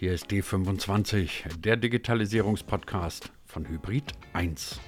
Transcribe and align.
Hier 0.00 0.12
ist 0.12 0.30
D25, 0.30 1.58
der 1.58 1.76
Digitalisierungspodcast 1.76 3.32
von 3.46 3.68
Hybrid 3.68 4.04
1. 4.32 4.78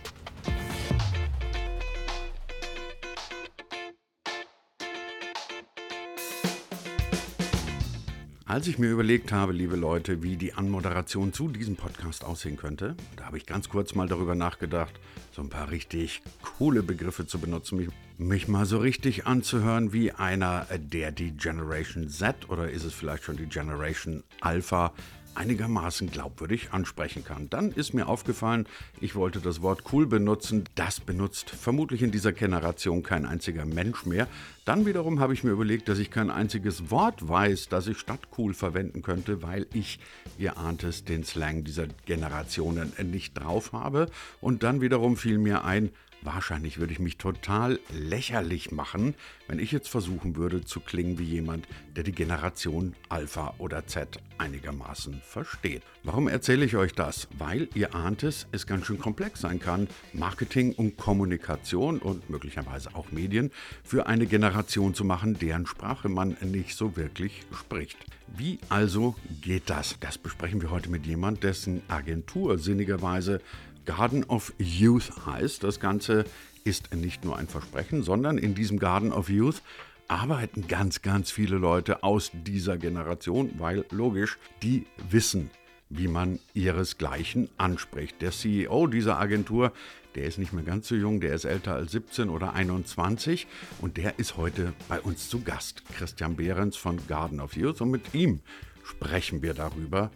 Als 8.50 8.66
ich 8.66 8.80
mir 8.80 8.90
überlegt 8.90 9.30
habe, 9.30 9.52
liebe 9.52 9.76
Leute, 9.76 10.24
wie 10.24 10.34
die 10.34 10.54
Anmoderation 10.54 11.32
zu 11.32 11.46
diesem 11.46 11.76
Podcast 11.76 12.24
aussehen 12.24 12.56
könnte, 12.56 12.96
da 13.14 13.26
habe 13.26 13.36
ich 13.36 13.46
ganz 13.46 13.68
kurz 13.68 13.94
mal 13.94 14.08
darüber 14.08 14.34
nachgedacht, 14.34 14.98
so 15.30 15.40
ein 15.40 15.48
paar 15.48 15.70
richtig 15.70 16.20
coole 16.58 16.82
Begriffe 16.82 17.28
zu 17.28 17.38
benutzen, 17.38 17.78
mich, 17.78 17.90
mich 18.18 18.48
mal 18.48 18.66
so 18.66 18.78
richtig 18.78 19.24
anzuhören 19.24 19.92
wie 19.92 20.10
einer, 20.10 20.66
der 20.76 21.12
die 21.12 21.30
Generation 21.30 22.08
Z 22.08 22.50
oder 22.50 22.68
ist 22.68 22.82
es 22.82 22.92
vielleicht 22.92 23.22
schon 23.22 23.36
die 23.36 23.46
Generation 23.46 24.24
Alpha 24.40 24.94
einigermaßen 25.34 26.10
glaubwürdig 26.10 26.72
ansprechen 26.72 27.24
kann. 27.24 27.48
Dann 27.50 27.72
ist 27.72 27.94
mir 27.94 28.08
aufgefallen, 28.08 28.66
ich 29.00 29.14
wollte 29.14 29.40
das 29.40 29.62
Wort 29.62 29.84
cool 29.92 30.06
benutzen. 30.06 30.64
Das 30.74 31.00
benutzt 31.00 31.50
vermutlich 31.50 32.02
in 32.02 32.10
dieser 32.10 32.32
Generation 32.32 33.02
kein 33.02 33.26
einziger 33.26 33.64
Mensch 33.64 34.06
mehr. 34.06 34.28
Dann 34.64 34.86
wiederum 34.86 35.20
habe 35.20 35.32
ich 35.32 35.44
mir 35.44 35.50
überlegt, 35.50 35.88
dass 35.88 35.98
ich 35.98 36.10
kein 36.10 36.30
einziges 36.30 36.90
Wort 36.90 37.28
weiß, 37.28 37.68
das 37.68 37.86
ich 37.86 37.98
statt 37.98 38.20
cool 38.38 38.54
verwenden 38.54 39.02
könnte, 39.02 39.42
weil 39.42 39.66
ich, 39.72 39.98
ihr 40.38 40.58
ahnt 40.58 40.84
es, 40.84 41.04
den 41.04 41.24
Slang 41.24 41.64
dieser 41.64 41.86
Generationen 42.06 42.92
nicht 43.02 43.34
drauf 43.34 43.72
habe. 43.72 44.06
Und 44.40 44.62
dann 44.62 44.80
wiederum 44.80 45.16
fiel 45.16 45.38
mir 45.38 45.64
ein, 45.64 45.90
Wahrscheinlich 46.22 46.78
würde 46.78 46.92
ich 46.92 46.98
mich 46.98 47.16
total 47.16 47.80
lächerlich 47.90 48.72
machen, 48.72 49.14
wenn 49.48 49.58
ich 49.58 49.72
jetzt 49.72 49.88
versuchen 49.88 50.36
würde 50.36 50.62
zu 50.64 50.80
klingen 50.80 51.18
wie 51.18 51.24
jemand, 51.24 51.66
der 51.96 52.04
die 52.04 52.12
Generation 52.12 52.94
Alpha 53.08 53.54
oder 53.56 53.86
Z 53.86 54.18
einigermaßen 54.36 55.22
versteht. 55.22 55.82
Warum 56.02 56.28
erzähle 56.28 56.66
ich 56.66 56.76
euch 56.76 56.92
das? 56.92 57.28
Weil 57.38 57.68
ihr 57.74 57.94
ahnt 57.94 58.22
es, 58.22 58.46
es 58.52 58.66
ganz 58.66 58.86
schön 58.86 58.98
komplex 58.98 59.40
sein 59.40 59.60
kann, 59.60 59.88
Marketing 60.12 60.72
und 60.74 60.98
Kommunikation 60.98 61.98
und 61.98 62.28
möglicherweise 62.28 62.94
auch 62.94 63.12
Medien 63.12 63.50
für 63.82 64.06
eine 64.06 64.26
Generation 64.26 64.94
zu 64.94 65.04
machen, 65.04 65.38
deren 65.38 65.66
Sprache 65.66 66.10
man 66.10 66.36
nicht 66.42 66.76
so 66.76 66.96
wirklich 66.96 67.42
spricht. 67.58 67.96
Wie 68.36 68.58
also 68.68 69.16
geht 69.40 69.68
das? 69.70 69.96
Das 70.00 70.16
besprechen 70.16 70.62
wir 70.62 70.70
heute 70.70 70.88
mit 70.90 71.06
jemand, 71.06 71.42
dessen 71.42 71.82
Agentur 71.88 72.58
sinnigerweise 72.58 73.40
Garden 73.84 74.24
of 74.24 74.52
Youth 74.58 75.26
heißt. 75.26 75.64
Das 75.64 75.80
Ganze 75.80 76.24
ist 76.64 76.94
nicht 76.94 77.24
nur 77.24 77.36
ein 77.36 77.48
Versprechen, 77.48 78.02
sondern 78.02 78.38
in 78.38 78.54
diesem 78.54 78.78
Garden 78.78 79.12
of 79.12 79.28
Youth 79.28 79.62
arbeiten 80.08 80.66
ganz, 80.66 81.02
ganz 81.02 81.30
viele 81.30 81.56
Leute 81.56 82.02
aus 82.02 82.32
dieser 82.32 82.76
Generation, 82.76 83.52
weil 83.58 83.84
logisch, 83.90 84.38
die 84.62 84.86
wissen, 85.08 85.50
wie 85.88 86.08
man 86.08 86.38
ihresgleichen 86.54 87.48
anspricht. 87.58 88.20
Der 88.20 88.32
CEO 88.32 88.86
dieser 88.86 89.18
Agentur, 89.18 89.72
der 90.14 90.24
ist 90.24 90.38
nicht 90.38 90.52
mehr 90.52 90.64
ganz 90.64 90.88
so 90.88 90.94
jung, 90.94 91.20
der 91.20 91.34
ist 91.34 91.44
älter 91.44 91.74
als 91.74 91.92
17 91.92 92.28
oder 92.28 92.54
21 92.54 93.46
und 93.80 93.96
der 93.96 94.18
ist 94.18 94.36
heute 94.36 94.72
bei 94.88 95.00
uns 95.00 95.28
zu 95.28 95.42
Gast. 95.42 95.82
Christian 95.96 96.36
Behrens 96.36 96.76
von 96.76 96.98
Garden 97.06 97.40
of 97.40 97.56
Youth 97.56 97.80
und 97.80 97.90
mit 97.90 98.14
ihm 98.14 98.40
sprechen 98.84 99.42
wir 99.42 99.54
darüber, 99.54 100.10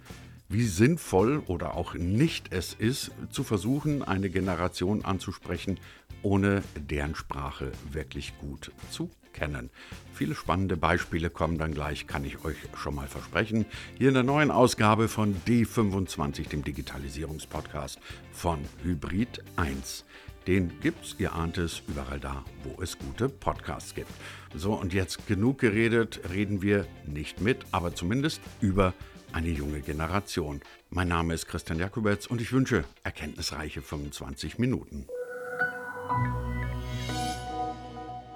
wie 0.54 0.64
sinnvoll 0.64 1.42
oder 1.46 1.74
auch 1.74 1.94
nicht 1.94 2.52
es 2.52 2.74
ist, 2.74 3.10
zu 3.30 3.42
versuchen, 3.42 4.04
eine 4.04 4.30
Generation 4.30 5.04
anzusprechen, 5.04 5.80
ohne 6.22 6.62
deren 6.76 7.16
Sprache 7.16 7.72
wirklich 7.90 8.38
gut 8.38 8.70
zu 8.88 9.10
kennen. 9.32 9.68
Viele 10.14 10.36
spannende 10.36 10.76
Beispiele 10.76 11.28
kommen 11.28 11.58
dann 11.58 11.74
gleich, 11.74 12.06
kann 12.06 12.24
ich 12.24 12.44
euch 12.44 12.56
schon 12.76 12.94
mal 12.94 13.08
versprechen. 13.08 13.66
Hier 13.98 14.06
in 14.06 14.14
der 14.14 14.22
neuen 14.22 14.52
Ausgabe 14.52 15.08
von 15.08 15.34
D25, 15.44 16.48
dem 16.48 16.62
Digitalisierungspodcast 16.62 17.98
von 18.32 18.60
Hybrid 18.84 19.42
1. 19.56 20.04
Den 20.46 20.78
gibt's, 20.80 21.16
ihr 21.18 21.32
ahnt 21.32 21.58
es, 21.58 21.82
überall 21.88 22.20
da, 22.20 22.44
wo 22.62 22.80
es 22.80 22.96
gute 22.96 23.28
Podcasts 23.28 23.92
gibt. 23.92 24.12
So, 24.54 24.74
und 24.74 24.94
jetzt 24.94 25.26
genug 25.26 25.58
geredet, 25.58 26.20
reden 26.30 26.62
wir 26.62 26.86
nicht 27.06 27.40
mit, 27.40 27.66
aber 27.72 27.96
zumindest 27.96 28.40
über 28.60 28.94
eine 29.34 29.48
junge 29.48 29.80
Generation. 29.80 30.60
Mein 30.90 31.08
Name 31.08 31.34
ist 31.34 31.46
Christian 31.46 31.80
Jakubetz 31.80 32.26
und 32.26 32.40
ich 32.40 32.52
wünsche 32.52 32.84
erkenntnisreiche 33.02 33.82
25 33.82 34.58
Minuten. 34.58 35.08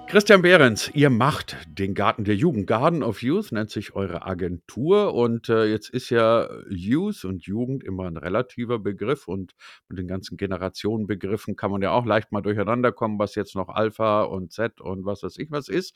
Christian 0.07 0.41
Behrens, 0.41 0.91
ihr 0.95 1.09
macht 1.09 1.55
den 1.67 1.93
Garten 1.93 2.25
der 2.25 2.35
Jugend. 2.35 2.67
Garden 2.67 3.03
of 3.03 3.21
Youth 3.21 3.51
nennt 3.51 3.69
sich 3.69 3.95
eure 3.95 4.25
Agentur 4.25 5.13
und 5.13 5.47
äh, 5.47 5.65
jetzt 5.65 5.89
ist 5.89 6.09
ja 6.09 6.49
Youth 6.69 7.23
und 7.23 7.45
Jugend 7.45 7.83
immer 7.83 8.07
ein 8.07 8.17
relativer 8.17 8.79
Begriff 8.79 9.27
und 9.27 9.53
mit 9.87 9.99
den 9.99 10.07
ganzen 10.07 10.35
Generationenbegriffen 10.35 11.55
kann 11.55 11.71
man 11.71 11.81
ja 11.81 11.91
auch 11.91 12.05
leicht 12.05 12.31
mal 12.31 12.41
durcheinander 12.41 12.91
kommen, 12.91 13.19
was 13.19 13.35
jetzt 13.35 13.55
noch 13.55 13.69
Alpha 13.69 14.23
und 14.23 14.51
Z 14.51 14.81
und 14.81 15.05
was 15.05 15.23
weiß 15.23 15.37
ich 15.37 15.51
was 15.51 15.69
ist. 15.69 15.95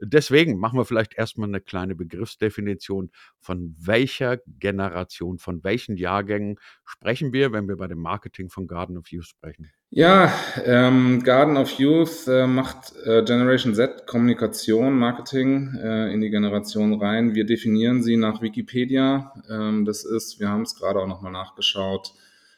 Deswegen 0.00 0.58
machen 0.58 0.78
wir 0.78 0.84
vielleicht 0.84 1.14
erstmal 1.14 1.48
eine 1.48 1.60
kleine 1.60 1.94
Begriffsdefinition. 1.94 3.10
Von 3.40 3.74
welcher 3.78 4.38
Generation, 4.58 5.38
von 5.38 5.62
welchen 5.64 5.96
Jahrgängen 5.96 6.58
sprechen 6.84 7.32
wir, 7.32 7.52
wenn 7.52 7.68
wir 7.68 7.76
bei 7.76 7.86
dem 7.86 8.00
Marketing 8.00 8.50
von 8.50 8.66
Garden 8.66 8.96
of 8.96 9.08
Youth 9.08 9.26
sprechen? 9.26 9.70
Ja, 9.90 10.32
ähm, 10.64 11.22
Garden 11.22 11.56
of 11.56 11.70
Youth 11.78 12.26
äh, 12.26 12.46
macht 12.46 12.94
äh, 13.04 13.22
Generation 13.22 13.74
Z 13.74 14.06
Kommunikation, 14.06 14.98
Marketing 14.98 15.74
äh, 15.76 16.12
in 16.12 16.20
die 16.20 16.30
Generation 16.30 17.00
rein. 17.00 17.34
Wir 17.34 17.46
definieren 17.46 18.02
sie 18.02 18.16
nach 18.16 18.42
Wikipedia. 18.42 19.32
Ähm, 19.48 19.84
das 19.84 20.04
ist, 20.04 20.40
wir 20.40 20.48
haben 20.48 20.62
es 20.62 20.74
gerade 20.74 20.98
auch 20.98 21.06
nochmal 21.06 21.32
nachgeschaut, 21.32 22.12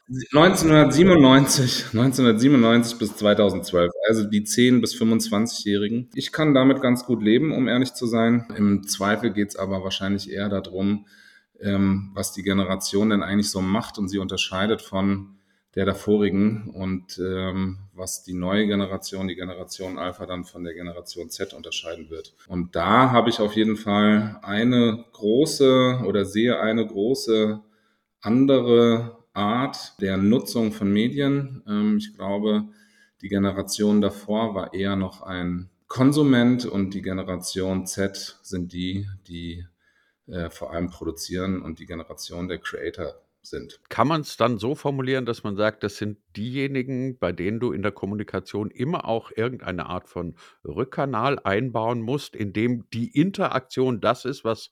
1997, 0.09 1.85
1997 1.93 2.97
bis 2.97 3.15
2012, 3.15 3.91
also 4.07 4.23
die 4.23 4.41
10- 4.41 4.81
bis 4.81 4.99
25-Jährigen. 4.99 6.09
Ich 6.15 6.31
kann 6.31 6.55
damit 6.55 6.81
ganz 6.81 7.05
gut 7.05 7.21
leben, 7.21 7.51
um 7.51 7.67
ehrlich 7.67 7.93
zu 7.93 8.07
sein. 8.07 8.47
Im 8.57 8.87
Zweifel 8.87 9.31
geht 9.31 9.49
es 9.49 9.55
aber 9.55 9.83
wahrscheinlich 9.83 10.31
eher 10.31 10.49
darum, 10.49 11.05
ähm, 11.61 12.09
was 12.15 12.33
die 12.33 12.41
Generation 12.41 13.11
denn 13.11 13.21
eigentlich 13.21 13.51
so 13.51 13.61
macht 13.61 13.99
und 13.99 14.09
sie 14.09 14.17
unterscheidet 14.17 14.81
von 14.81 15.35
der 15.75 15.85
davorigen 15.85 16.71
und 16.73 17.19
ähm, 17.19 17.77
was 17.93 18.23
die 18.23 18.33
neue 18.33 18.65
Generation, 18.65 19.27
die 19.27 19.35
Generation 19.35 19.99
Alpha 19.99 20.25
dann 20.25 20.43
von 20.43 20.63
der 20.63 20.73
Generation 20.73 21.29
Z 21.29 21.53
unterscheiden 21.53 22.09
wird. 22.09 22.33
Und 22.47 22.75
da 22.75 23.11
habe 23.11 23.29
ich 23.29 23.39
auf 23.39 23.53
jeden 23.53 23.75
Fall 23.75 24.39
eine 24.41 25.05
große 25.13 26.01
oder 26.03 26.25
sehe 26.25 26.59
eine 26.59 26.87
große 26.87 27.61
andere 28.21 29.18
Art 29.39 29.99
der 30.01 30.17
Nutzung 30.17 30.71
von 30.73 30.91
Medien. 30.91 31.63
Ähm, 31.67 31.97
ich 31.97 32.13
glaube, 32.13 32.65
die 33.21 33.29
Generation 33.29 34.01
davor 34.01 34.53
war 34.53 34.73
eher 34.73 34.95
noch 34.95 35.21
ein 35.21 35.69
Konsument 35.87 36.65
und 36.65 36.93
die 36.93 37.01
Generation 37.01 37.87
Z 37.87 38.37
sind 38.43 38.73
die, 38.73 39.07
die 39.27 39.65
äh, 40.27 40.49
vor 40.49 40.71
allem 40.71 40.89
produzieren 40.89 41.61
und 41.61 41.79
die 41.79 41.85
Generation 41.85 42.47
der 42.47 42.59
Creator 42.59 43.15
sind. 43.41 43.79
Kann 43.89 44.07
man 44.07 44.21
es 44.21 44.37
dann 44.37 44.57
so 44.57 44.75
formulieren, 44.75 45.25
dass 45.25 45.43
man 45.43 45.55
sagt, 45.55 45.83
das 45.83 45.97
sind 45.97 46.19
diejenigen, 46.35 47.17
bei 47.17 47.31
denen 47.31 47.59
du 47.59 47.71
in 47.71 47.81
der 47.81 47.93
Kommunikation 47.93 48.69
immer 48.69 49.05
auch 49.05 49.31
irgendeine 49.35 49.87
Art 49.87 50.09
von 50.09 50.35
Rückkanal 50.65 51.39
einbauen 51.39 52.01
musst, 52.01 52.35
in 52.35 52.53
dem 52.53 52.89
die 52.91 53.09
Interaktion 53.09 54.01
das 54.01 54.25
ist, 54.25 54.43
was 54.43 54.71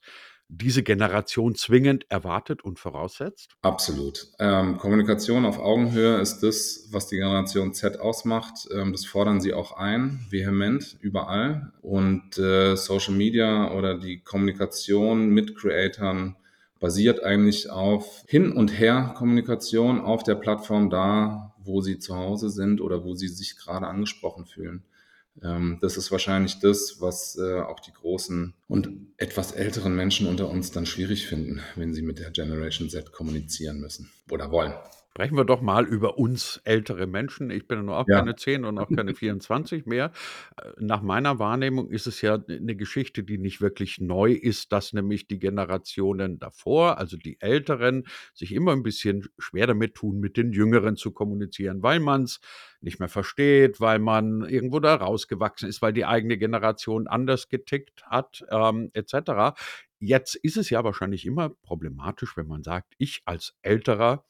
diese 0.50 0.84
Generation 0.84 1.56
zwingend 1.56 2.06
erwartet 2.10 2.64
und 2.64 2.80
voraussetzt? 2.80 3.52
Absolut. 3.62 4.28
Ähm, 4.40 4.78
Kommunikation 4.78 5.46
auf 5.46 5.60
Augenhöhe 5.60 6.20
ist 6.20 6.40
das, 6.40 6.88
was 6.92 7.08
die 7.08 7.18
Generation 7.18 7.74
Z 7.74 8.00
ausmacht. 8.00 8.68
Ähm, 8.74 8.92
das 8.92 9.06
fordern 9.06 9.42
sie 9.42 9.54
auch 9.54 9.74
ein, 9.74 10.26
vehement, 10.30 10.98
überall. 11.02 11.74
Und 11.82 12.38
äh, 12.38 12.76
Social 12.76 13.14
Media 13.14 13.72
oder 13.74 13.98
die 13.98 14.22
Kommunikation 14.22 15.30
mit 15.30 15.56
Creatoren 15.56 16.36
basiert 16.80 17.24
eigentlich 17.24 17.70
auf 17.70 18.24
Hin- 18.28 18.52
und 18.52 18.70
Her-Kommunikation 18.70 20.00
auf 20.00 20.24
der 20.24 20.36
Plattform 20.36 20.90
da, 20.90 21.56
wo 21.58 21.82
sie 21.82 22.00
zu 22.00 22.16
Hause 22.16 22.50
sind 22.50 22.82
oder 22.82 23.04
wo 23.04 23.16
sie 23.16 23.28
sich 23.28 23.58
gerade 23.58 23.88
angesprochen 23.88 24.46
fühlen. 24.46 24.84
Ähm, 25.44 25.78
das 25.82 25.98
ist 25.98 26.12
wahrscheinlich 26.12 26.60
das, 26.60 26.98
was 27.00 27.38
äh, 27.38 27.62
auch 27.62 27.80
die 27.80 27.94
großen 27.94 28.54
und 28.68 28.90
etwas 29.18 29.52
älteren 29.52 29.96
Menschen 29.96 30.28
unter 30.28 30.50
uns 30.50 30.72
dann 30.72 30.86
schwierig 30.86 31.28
finden, 31.28 31.62
wenn 31.76 31.94
sie 31.94 32.02
mit 32.02 32.20
der 32.20 32.32
Generation 32.32 32.90
Z 32.90 33.12
kommunizieren 33.12 33.80
müssen 33.80 34.10
oder 34.32 34.52
wollen. 34.52 34.74
Sprechen 35.18 35.36
wir 35.36 35.46
doch 35.46 35.62
mal 35.62 35.88
über 35.88 36.20
uns 36.20 36.62
ältere 36.64 37.08
Menschen. 37.08 37.50
Ich 37.50 37.68
bin 37.68 37.84
nur 37.84 37.98
auch 37.98 38.06
ja. 38.08 38.20
keine 38.20 38.36
10 38.36 38.66
und 38.66 38.78
auch 38.78 38.88
keine 38.88 39.16
24 39.16 39.88
mehr. 39.88 40.12
Äh, 40.62 40.70
nach 40.78 41.02
meiner 41.02 41.40
Wahrnehmung 41.40 41.90
ist 41.90 42.06
es 42.06 42.22
ja 42.22 42.38
eine 42.48 42.76
Geschichte, 42.76 43.24
die 43.24 43.40
nicht 43.40 43.60
wirklich 43.60 44.00
neu 44.00 44.34
ist, 44.34 44.72
dass 44.72 44.94
nämlich 44.94 45.26
die 45.26 45.40
Generationen 45.40 46.38
davor, 46.38 47.00
also 47.00 47.18
die 47.18 47.42
Älteren, 47.42 48.06
sich 48.36 48.54
immer 48.54 48.74
ein 48.74 48.84
bisschen 48.84 49.26
schwer 49.40 49.66
damit 49.66 49.96
tun, 49.96 50.20
mit 50.20 50.38
den 50.38 50.52
Jüngeren 50.52 50.98
zu 50.98 51.12
kommunizieren, 51.12 51.82
weil 51.82 52.00
man 52.00 52.26
es 52.26 52.40
nicht 52.82 53.00
mehr 53.00 53.10
versteht, 53.10 53.82
weil 53.82 53.98
man 53.98 54.44
irgendwo 54.48 54.80
da 54.80 54.94
rausgewachsen 54.94 55.68
ist, 55.68 55.82
weil 55.82 55.94
die 55.94 56.06
eigene 56.06 56.38
Generation 56.38 57.08
anders 57.08 57.50
getickt 57.50 58.04
hat, 58.06 58.46
ähm, 58.52 58.92
etc. 58.94 59.58
Jetzt 59.98 60.36
ist 60.36 60.58
es 60.58 60.70
ja 60.70 60.84
wahrscheinlich 60.84 61.26
immer 61.26 61.50
problematisch, 61.64 62.38
wenn 62.38 62.46
man 62.46 62.62
sagt: 62.62 62.94
„Ich 63.00 63.24
als 63.26 63.56
Älterer 63.64 64.24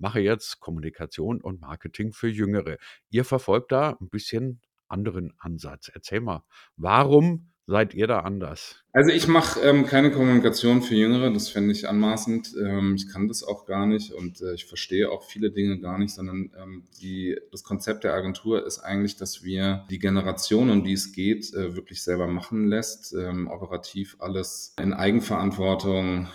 mache 0.00 0.20
jetzt 0.20 0.60
Kommunikation 0.60 1.40
und 1.40 1.60
Marketing 1.60 2.12
für 2.12 2.28
Jüngere.“ 2.28 2.76
Ihr 3.10 3.24
verfolgt 3.24 3.72
da 3.72 3.90
'n 4.00 4.08
bisschen 4.10 4.60
anderen 4.88 5.32
Ansatz. 5.38 5.90
Erzähl 5.94 6.20
mal, 6.20 6.42
warum 6.76 7.52
seid 7.66 7.94
ihr 7.94 8.06
da 8.08 8.20
anders? 8.20 8.82
Also, 8.92 9.12
ich 9.12 9.28
mache, 9.28 9.60
ähm, 9.60 9.86
keine 9.86 10.10
Kommunikation 10.10 10.82
für 10.82 10.96
Jüngere, 10.96 11.32
das 11.32 11.48
fände 11.48 11.70
ich 11.72 11.88
anmaßend. 11.88 12.56
Ähm, 12.60 12.96
ich 12.96 13.08
kann 13.08 13.28
das 13.28 13.44
auch 13.44 13.64
gar 13.66 13.86
nicht 13.86 14.12
und, 14.12 14.40
äh, 14.42 14.54
ich 14.54 14.66
verstehe 14.66 15.08
auch 15.12 15.22
viele 15.22 15.52
Dinge 15.52 15.78
gar 15.78 15.96
nicht, 15.96 16.12
sondern, 16.12 16.50
ähm, 16.60 16.84
die 17.00 17.38
das 17.52 17.62
Konzept 17.62 18.02
der 18.02 18.14
Agentur 18.14 18.66
ist 18.66 18.80
eigentlich, 18.80 19.16
dass 19.16 19.44
wir 19.44 19.86
die 19.90 20.00
Generation, 20.00 20.70
um 20.70 20.82
die 20.82 20.94
es 20.94 21.12
geht, 21.12 21.54
äh, 21.54 21.76
wirklich 21.76 22.02
selber 22.02 22.26
machen 22.26 22.66
lässt, 22.66 23.14
ähm, 23.14 23.46
operativ 23.46 24.16
alles 24.18 24.74
in 24.80 24.92
Eigenverantwortung 24.92 26.26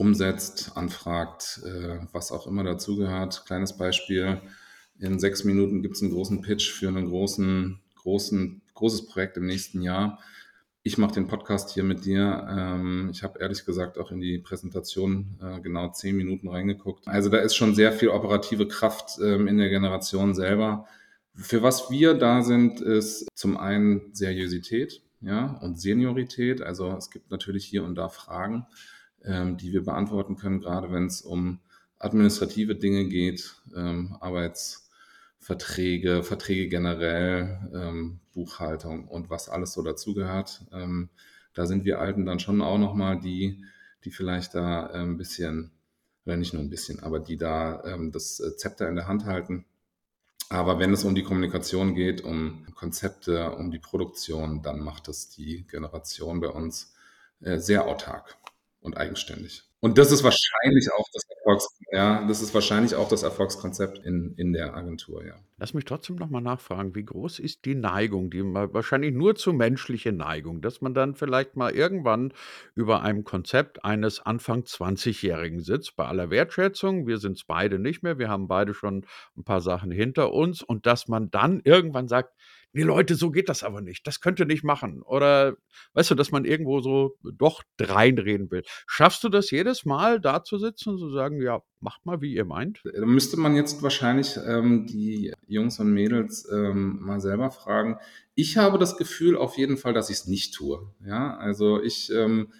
umsetzt, 0.00 0.72
anfragt, 0.76 1.60
äh, 1.64 1.98
was 2.12 2.32
auch 2.32 2.46
immer 2.46 2.64
dazugehört. 2.64 3.44
Kleines 3.46 3.76
Beispiel: 3.76 4.40
In 4.98 5.18
6 5.18 5.44
Minuten 5.44 5.82
gibt's 5.82 6.00
'n 6.00 6.10
großen 6.10 6.40
Pitch 6.40 6.70
für 6.72 6.90
'nen 6.90 7.06
großen 7.06 7.78
großen 7.96 8.62
großes 8.74 9.08
Projekt 9.08 9.36
im 9.36 9.44
nächsten 9.44 9.82
Jahr. 9.82 10.18
Ich 10.82 10.96
mache 10.96 11.12
den 11.12 11.26
Podcast 11.28 11.74
hier 11.74 11.84
mit 11.84 12.06
dir. 12.06 12.46
Ähm, 12.50 13.10
ich 13.12 13.22
habe 13.22 13.38
ehrlich 13.40 13.66
gesagt 13.66 13.98
auch 13.98 14.10
in 14.10 14.20
die 14.22 14.38
Präsentation, 14.38 15.38
äh, 15.42 15.60
genau 15.60 15.90
10 15.90 16.16
Minuten 16.16 16.48
reingeguckt. 16.48 17.06
Also, 17.06 17.28
da 17.28 17.36
ist 17.36 17.54
schon 17.54 17.74
sehr 17.74 17.92
viel 17.92 18.08
operative 18.08 18.66
Kraft, 18.66 19.18
ähm, 19.22 19.46
in 19.48 19.58
der 19.58 19.68
Generation 19.68 20.34
selber. 20.34 20.86
Für 21.34 21.62
was 21.62 21.90
wir 21.90 22.14
da 22.14 22.40
sind, 22.42 22.80
ist 22.80 23.28
zum 23.34 23.58
einen 23.58 24.14
Seriosität, 24.14 25.02
ja, 25.20 25.58
und 25.60 25.78
Seniorität. 25.78 26.62
Also, 26.62 26.88
es 26.96 27.10
gibt 27.10 27.30
natürlich 27.30 27.66
hier 27.66 27.84
und 27.84 27.94
da 27.96 28.08
Fragen, 28.08 28.66
ähm, 29.24 29.56
die 29.56 29.72
wir 29.72 29.84
beantworten 29.84 30.36
können, 30.36 30.60
grade 30.60 30.90
wenn's 30.92 31.22
um 31.22 31.60
administrative 31.98 32.74
Dinge 32.76 33.06
geht, 33.06 33.54
ähm, 33.76 34.16
Arbeitsverträge, 34.20 36.22
Verträge 36.22 36.68
generell, 36.68 37.70
ähm, 37.74 38.20
Buchhaltung 38.32 39.08
und 39.08 39.30
was 39.30 39.48
alles 39.48 39.72
so 39.72 39.82
dazugehört. 39.82 40.64
Ähm, 40.72 41.10
da 41.54 41.66
sind 41.66 41.84
wir 41.84 42.00
Alten 42.00 42.26
dann 42.26 42.40
schon 42.40 42.62
auch 42.62 42.78
noch 42.78 42.94
mal 42.94 43.18
die, 43.20 43.64
die 44.04 44.10
vielleicht 44.10 44.54
da, 44.54 44.88
äh, 44.90 44.98
'n 45.02 45.16
bisschen 45.16 45.72
oder 46.26 46.36
nicht 46.36 46.52
nur 46.54 46.62
'n 46.62 46.70
bisschen, 46.70 47.00
aber 47.02 47.18
die 47.20 47.36
da, 47.36 47.82
ähm, 47.84 48.12
das, 48.12 48.40
äh, 48.40 48.56
Zepter 48.56 48.88
in 48.88 48.96
der 48.96 49.08
Hand 49.08 49.24
halten. 49.24 49.64
Aber 50.50 50.78
wenn 50.80 50.92
es 50.92 51.04
um 51.04 51.14
die 51.14 51.22
Kommunikation 51.24 51.94
geht, 51.94 52.22
um 52.22 52.66
Konzepte, 52.74 53.52
um 53.52 53.70
die 53.70 53.78
Produktion, 53.80 54.62
dann 54.62 54.80
macht 54.80 55.08
das 55.08 55.30
die 55.30 55.66
Generation 55.68 56.40
bei 56.40 56.48
uns, 56.48 56.94
äh, 57.40 57.58
sehr 57.58 57.86
autark 57.86 58.39
und 58.80 58.96
eigenständig. 58.96 59.62
Und 59.80 59.96
das 59.98 60.12
ist 60.12 60.22
wahrscheinlich 60.24 60.88
auch 60.92 61.06
das 61.12 61.22
Erfolgs 61.38 61.68
ja, 61.92 62.26
das 62.26 62.42
ist 62.42 62.54
wahrscheinlich 62.54 62.94
auch 62.94 63.08
das 63.08 63.22
Erfolgskonzept 63.22 63.98
in 64.04 64.34
in 64.36 64.52
der 64.52 64.74
Agentur, 64.74 65.24
ja. 65.24 65.34
Lass 65.58 65.74
mich 65.74 65.84
trotzdem 65.86 66.16
noch 66.16 66.30
mal 66.30 66.40
nachfragen, 66.40 66.94
wie 66.94 67.04
groß 67.04 67.38
ist 67.38 67.64
die 67.64 67.74
Neigung, 67.74 68.30
die 68.30 68.42
wahrscheinlich 68.44 69.12
nur 69.14 69.34
zu 69.36 69.52
menschliche 69.52 70.12
Neigung, 70.12 70.60
dass 70.62 70.80
man 70.82 70.94
dann 70.94 71.14
vielleicht 71.14 71.56
mal 71.56 71.72
irgendwann 71.72 72.32
über 72.74 73.02
einem 73.02 73.24
Konzept 73.24 73.84
eines 73.84 74.20
Anfang 74.20 74.64
Zwanzigjährigen 74.66 75.60
sitzt, 75.60 75.96
bei 75.96 76.04
aller 76.06 76.30
Wertschätzung, 76.30 77.06
wir 77.06 77.18
sind's 77.18 77.44
beide 77.44 77.78
nicht 77.78 78.02
mehr, 78.02 78.18
wir 78.18 78.28
haben 78.28 78.48
beide 78.48 78.74
schon 78.74 79.04
'n 79.36 79.44
paar 79.44 79.60
Sachen 79.62 79.90
hinter 79.90 80.32
uns 80.32 80.62
und 80.62 80.86
dass 80.86 81.08
man 81.08 81.30
dann 81.30 81.60
irgendwann 81.64 82.08
sagt: 82.08 82.34
„Ne, 82.72 82.82
Leute, 82.84 83.14
so 83.16 83.30
geht 83.30 83.48
das 83.48 83.62
aber 83.64 83.80
nicht. 83.80 84.06
Das 84.06 84.20
könnt 84.20 84.38
ihr 84.40 84.46
nicht 84.46 84.64
machen.“ 84.64 85.02
Oder 85.02 85.56
weißt 85.94 86.10
du, 86.10 86.14
dass 86.14 86.30
man 86.30 86.44
irgendwo 86.44 86.80
so 86.80 87.16
doch 87.22 87.62
dreinreden 87.76 88.50
will. 88.50 88.62
Schaffst 88.86 89.24
du 89.24 89.28
das 89.28 89.50
jedes 89.50 89.84
Mal, 89.84 90.20
da 90.20 90.42
zu 90.44 90.58
sitzen 90.58 90.90
und 90.90 90.98
zu 90.98 91.10
sagen: 91.10 91.40
„Ja, 91.42 91.62
macht 91.80 92.06
mal, 92.06 92.20
wie 92.20 92.34
ihr 92.34 92.44
meint?“ 92.44 92.82
Äh, 92.94 93.00
müsste 93.00 93.36
man 93.38 93.56
jetzt 93.56 93.82
wahrscheinlich, 93.82 94.38
ähm, 94.46 94.86
die 94.86 95.32
Jungs 95.48 95.78
und 95.80 95.92
Mädels, 95.92 96.48
ähm, 96.52 96.98
mal 97.00 97.20
selber 97.20 97.50
fragen. 97.50 97.98
Ich 98.34 98.56
habe 98.56 98.78
das 98.78 98.96
Gefühl 98.96 99.36
auf 99.36 99.56
jeden 99.58 99.76
Fall, 99.76 99.92
dass 99.94 100.10
ich's 100.10 100.26
nicht 100.26 100.54
tue, 100.54 100.92
ja? 101.04 101.36
Also, 101.36 101.82
ich, 101.82 102.12
ähm, 102.12 102.52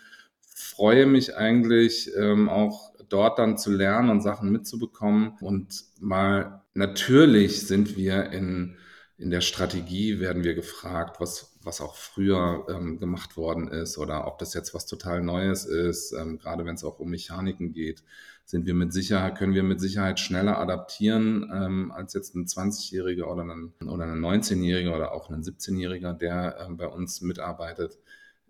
freue 0.55 1.07
mich 1.07 1.37
eigentlich, 1.37 2.11
ähm, 2.17 2.49
auch 2.49 2.93
dort 3.09 3.39
dann 3.39 3.57
zu 3.59 3.71
lernen 3.73 4.11
und 4.11 4.21
Sachen 4.23 4.51
mitzubekommen 4.53 5.37
und 5.41 5.85
mal 6.01 6.63
natürlich 6.75 7.67
sind 7.67 7.97
wir 7.97 8.31
in 8.33 8.77
in 9.21 9.31
der 9.31 9.41
Strategie 9.43 10.19
werden 10.21 10.45
wir 10.45 10.55
gefragt, 10.55 11.21
was 11.21 11.49
was 11.63 11.83
auch 11.83 11.95
früher, 11.97 12.67
ähm, 12.71 12.99
gemacht 12.99 13.37
worden 13.37 13.69
ist 13.69 13.99
oder 13.99 14.27
ob 14.27 14.39
das 14.39 14.55
jetzt 14.55 14.73
was 14.75 14.87
total 14.87 15.23
Neues 15.23 15.67
ist. 15.67 16.13
Ähm, 16.13 16.39
grade 16.39 16.65
wenn's 16.65 16.85
auch 16.85 16.99
um 17.01 17.11
Mechaniken 17.11 17.73
geht, 17.73 18.03
sind 18.47 18.67
wir 18.67 18.75
mit 18.75 18.93
Sicherheit 18.95 19.37
können 19.37 19.55
wir 19.55 19.63
mit 19.63 19.81
Sicherheit 19.81 20.21
schneller 20.21 20.59
adaptieren, 20.59 21.51
ähm, 21.55 21.93
als 21.93 22.15
jetzt 22.15 22.35
'n 22.35 22.47
Zwanzigjähriger 22.47 23.31
oder 23.31 23.45
'nen 23.45 23.75
oder 23.87 24.07
'nen 24.07 24.21
Neunzehnjähriger 24.21 24.97
oder 24.97 25.13
auch 25.13 25.29
'nen 25.31 25.43
Siebzehnjähriger, 25.45 26.15
der, 26.15 26.57
ähm, 26.67 26.77
bei 26.79 26.87
uns 26.89 27.21
mitarbeitet. 27.21 27.99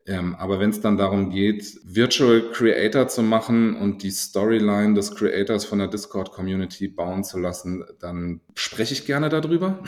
Ähm, 0.06 0.34
aber 0.36 0.60
wenn's 0.60 0.80
dann 0.80 0.96
darum 0.96 1.30
geht, 1.30 1.78
Virtual 1.84 2.50
Creator 2.52 3.08
zu 3.08 3.22
machen 3.22 3.76
und 3.76 4.02
die 4.02 4.10
Storyline 4.10 4.94
des 4.94 5.14
Creators 5.14 5.64
von 5.66 5.78
der 5.78 5.88
Discord-Community 5.88 6.88
bauen 6.88 7.22
zu 7.24 7.38
lassen, 7.38 7.84
dann 8.00 8.40
spreche 8.54 8.94
ich 8.94 9.04
gerne 9.06 9.28
da 9.28 9.40
drüber. 9.40 9.78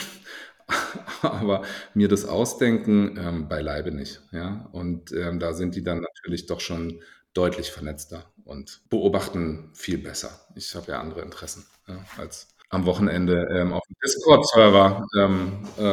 Aber 1.23 1.62
mir 1.94 2.09
das 2.09 2.25
ausdenken, 2.26 3.17
ähm, 3.19 3.49
beileibe 3.49 3.93
nicht, 3.93 4.23
ja? 4.32 4.69
Und, 4.73 5.12
ähm, 5.12 5.38
da 5.41 5.53
sind 5.55 5.75
die 5.75 5.82
dann 5.82 6.00
natürlich 6.00 6.47
doch 6.47 6.61
schon 6.61 7.03
deutlich 7.35 7.70
vernetzter 7.70 8.25
und 8.44 8.82
beobachten 8.91 9.70
viel 9.75 9.99
besser. 9.99 10.31
Ich 10.56 10.75
habe 10.75 10.93
ja 10.93 11.00
andere 11.00 11.23
Interessen, 11.23 11.64
ja, 11.88 12.05
als 12.19 12.49
am 12.70 12.87
Wochenende, 12.87 13.47
ähm, 13.53 13.73
auf'm 13.73 13.94
Discord-Server, 14.05 15.06
ähm, 15.19 15.64
äh, 15.79 15.85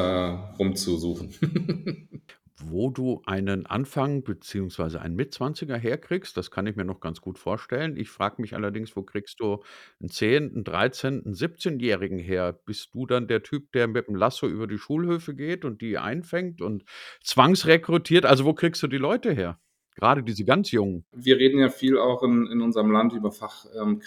rumzusuchen. 0.58 1.34
Wo 2.62 2.90
du 2.90 3.22
einen 3.26 3.66
Anfang 3.66 4.22
beziehungsweise 4.24 5.00
einen 5.00 5.16
Mitzwanziger 5.16 5.78
herkriegst, 5.78 6.36
das 6.36 6.52
kann 6.52 6.68
ich 6.68 6.76
mir 6.76 6.84
noch 6.84 7.00
ganz 7.00 7.22
gut 7.22 7.40
vorstellen. 7.40 7.96
Ich 7.96 8.10
frage 8.10 8.42
mich 8.42 8.54
allerdings, 8.54 8.98
wo 8.98 9.04
kriegst 9.04 9.40
du 9.40 9.64
'n 10.02 10.10
10-, 10.10 10.52
'n 10.54 10.64
13-, 10.66 11.24
'n 11.26 11.34
Siebzehnjährigen 11.34 12.20
her? 12.20 12.52
Bist 12.66 12.94
du 12.94 13.06
dann 13.06 13.28
der 13.30 13.44
Typ, 13.44 13.72
der 13.72 13.88
mit'm 13.88 14.18
Lasso 14.18 14.46
über 14.50 14.68
die 14.68 14.78
Schulhöfe 14.78 15.36
geht 15.36 15.64
und 15.64 15.82
die 15.82 15.98
einfängt 15.98 16.62
und 16.62 16.84
zwangsrekrutiert? 17.24 18.26
Also, 18.26 18.44
wo 18.44 18.54
kriegst 18.54 18.84
du 18.84 18.88
die 18.88 18.98
Leute 18.98 19.32
her? 19.32 19.60
Grade 19.96 20.22
diese 20.24 20.44
ganz 20.44 20.72
Jungen. 20.72 21.06
Wir 21.14 21.38
reden 21.38 21.60
ja 21.60 21.70
viel 21.70 21.98
auch 21.98 22.22
in 22.22 22.46
in 22.52 22.62
unserem 22.62 22.92
Land 22.92 23.14
über 23.14 23.32
Fach 23.32 23.66
ähm. 23.76 24.00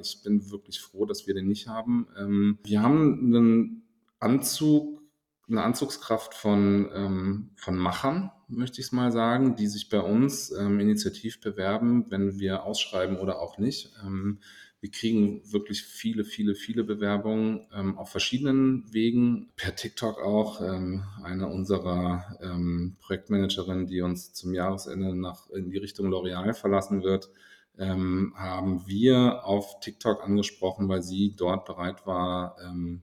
Ich 0.00 0.22
bin 0.22 0.50
wirklich 0.50 0.80
froh, 0.80 1.06
dass 1.06 1.26
wir 1.26 1.34
den 1.34 1.46
nicht 1.46 1.66
haben. 1.66 2.08
Ähm, 2.18 2.58
wir 2.62 2.82
haben 2.82 3.30
'nen 3.30 3.82
Anzug 4.20 5.00
'ne 5.48 5.62
Anzugskraft 5.62 6.34
von, 6.34 6.90
ähm 6.94 7.50
von 7.56 7.76
Machern, 7.76 8.30
möchte 8.48 8.80
ich's 8.80 8.92
mal 8.92 9.12
sagen, 9.12 9.56
die 9.56 9.66
sich 9.68 9.88
bei 9.88 10.00
uns, 10.00 10.50
ähm, 10.52 10.78
initiativ 10.80 11.40
bewerben, 11.40 12.06
wenn 12.10 12.38
wir 12.38 12.64
ausschreiben 12.64 13.16
oder 13.18 13.40
auch 13.40 13.58
nicht. 13.58 13.92
Ähm, 14.04 14.38
wir 14.80 14.90
kriegen 14.90 15.42
wirklich 15.50 15.82
viele, 15.82 16.24
viele, 16.24 16.54
viele 16.54 16.84
Bewerbungen, 16.84 17.66
ähm, 17.74 17.98
auf 17.98 18.10
verschiedenen 18.10 18.84
Wegen, 18.92 19.50
per 19.56 19.74
TikTok 19.74 20.20
auch. 20.22 20.60
Ähm, 20.60 21.04
eine 21.22 21.48
unserer, 21.48 22.38
ähm, 22.42 22.96
Projektmanagerinnen, 23.00 23.86
die 23.86 24.02
uns 24.02 24.32
zum 24.34 24.52
Jahresende 24.54 25.14
nach 25.16 25.48
in 25.50 25.70
die 25.70 25.78
Richtung 25.78 26.08
L'Oréal 26.08 26.52
verlassen 26.54 27.02
wird, 27.02 27.30
haben 27.78 28.82
wir 28.86 29.44
auf 29.44 29.80
TikTok 29.80 30.24
angesprochen, 30.24 30.88
weil 30.88 31.02
sie 31.02 31.34
dort 31.36 31.66
bereit 31.66 32.06
war, 32.06 32.56
ähm, 32.64 33.02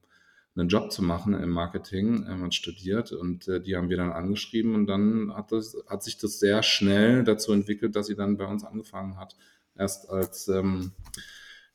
'nen 0.55 0.67
Job 0.69 0.91
zu 0.91 1.01
machen 1.03 1.33
im 1.33 1.49
Marketing, 1.49 2.25
ähm, 2.29 2.43
und 2.43 2.53
studiert 2.55 3.11
und, 3.11 3.47
äh, 3.47 3.61
die 3.61 3.75
haben 3.75 3.89
wir 3.89 3.97
dann 3.97 4.11
angeschrieben 4.11 4.75
und 4.75 4.87
dann 4.87 5.33
hat 5.35 5.51
das 5.51 5.75
hat 5.87 6.03
sich 6.03 6.17
das 6.17 6.39
sehr 6.39 6.63
schnell 6.63 7.23
dazu 7.23 7.53
entwickelt, 7.53 7.95
dass 7.95 8.07
sie 8.07 8.15
dann 8.15 8.37
bei 8.37 8.45
uns 8.45 8.63
angefangen 8.63 9.17
hat. 9.17 9.35
Erst 9.75 10.09
als, 10.09 10.47
ähm, 10.49 10.91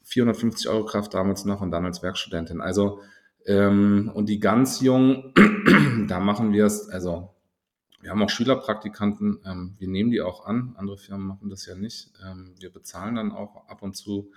450 0.04 0.68
€ 0.70 0.84
Kraft 0.86 1.14
damals 1.14 1.44
noch 1.44 1.60
und 1.60 1.70
dann 1.72 1.84
als 1.86 2.02
Werkstudentin. 2.02 2.60
Also, 2.62 3.00
ähm 3.46 4.10
und 4.14 4.28
die 4.28 4.40
ganz 4.40 4.80
Jungen, 4.80 5.34
da 6.08 6.20
machen 6.20 6.52
wir's 6.52 6.88
also, 6.88 7.30
wir 8.02 8.10
haben 8.12 8.22
auch 8.22 8.30
Schülerpraktikanten, 8.30 9.40
ähm, 9.46 9.74
wir 9.78 9.88
nehmen 9.88 10.10
die 10.12 10.22
auch 10.22 10.46
an. 10.46 10.74
Andere 10.78 10.98
Firmen 10.98 11.26
machen 11.28 11.50
das 11.50 11.66
ja 11.66 11.74
nicht. 11.76 12.12
Ähm, 12.26 12.54
wir 12.60 12.72
bezahlen 12.72 13.16
dann 13.16 13.32
auch 13.32 13.68
ab 13.68 13.82
und 13.82 13.96
zu, 13.96 14.32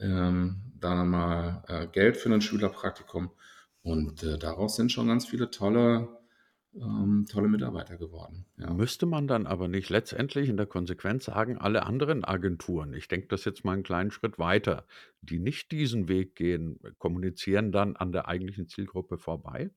ähm, 0.00 0.58
da 0.80 1.04
mal, 1.04 1.64
äh, 1.68 1.86
Geld 1.88 2.16
für 2.18 2.28
'nen 2.30 2.40
Schülerpraktikum 2.42 3.30
und, 3.82 4.22
äh, 4.22 4.38
daraus 4.38 4.76
sind 4.76 4.92
schon 4.92 5.08
ganz 5.08 5.26
viele 5.26 5.50
tolle 5.50 6.08
ähm, 6.74 7.26
tolle 7.30 7.48
Mitarbeiter 7.48 7.96
geworden, 7.98 8.46
ja. 8.58 8.76
Müsste 8.76 9.06
man 9.06 9.26
dann 9.26 9.46
aber 9.46 9.68
nicht 9.68 9.88
letztendlich 9.88 10.48
in 10.48 10.56
der 10.56 10.66
Konsequenz 10.66 11.24
sagen, 11.24 11.56
alle 11.58 11.84
anderen 11.86 12.24
Agenturen 12.24 12.92
ich 12.92 13.08
denke 13.08 13.26
das 13.28 13.44
jetzt 13.44 13.64
mal 13.64 13.74
'n 13.76 13.82
kleinen 13.82 14.10
Schritt 14.10 14.38
weiter, 14.38 14.86
die 15.22 15.38
nicht 15.38 15.72
diesen 15.72 16.08
Weg 16.08 16.36
gehen, 16.36 16.78
kommunizieren 16.98 17.72
dann 17.72 17.96
an 17.96 18.12
der 18.12 18.28
eigentlichen 18.28 18.68
Zielgruppe 18.68 19.16
vorbei? 19.18 19.70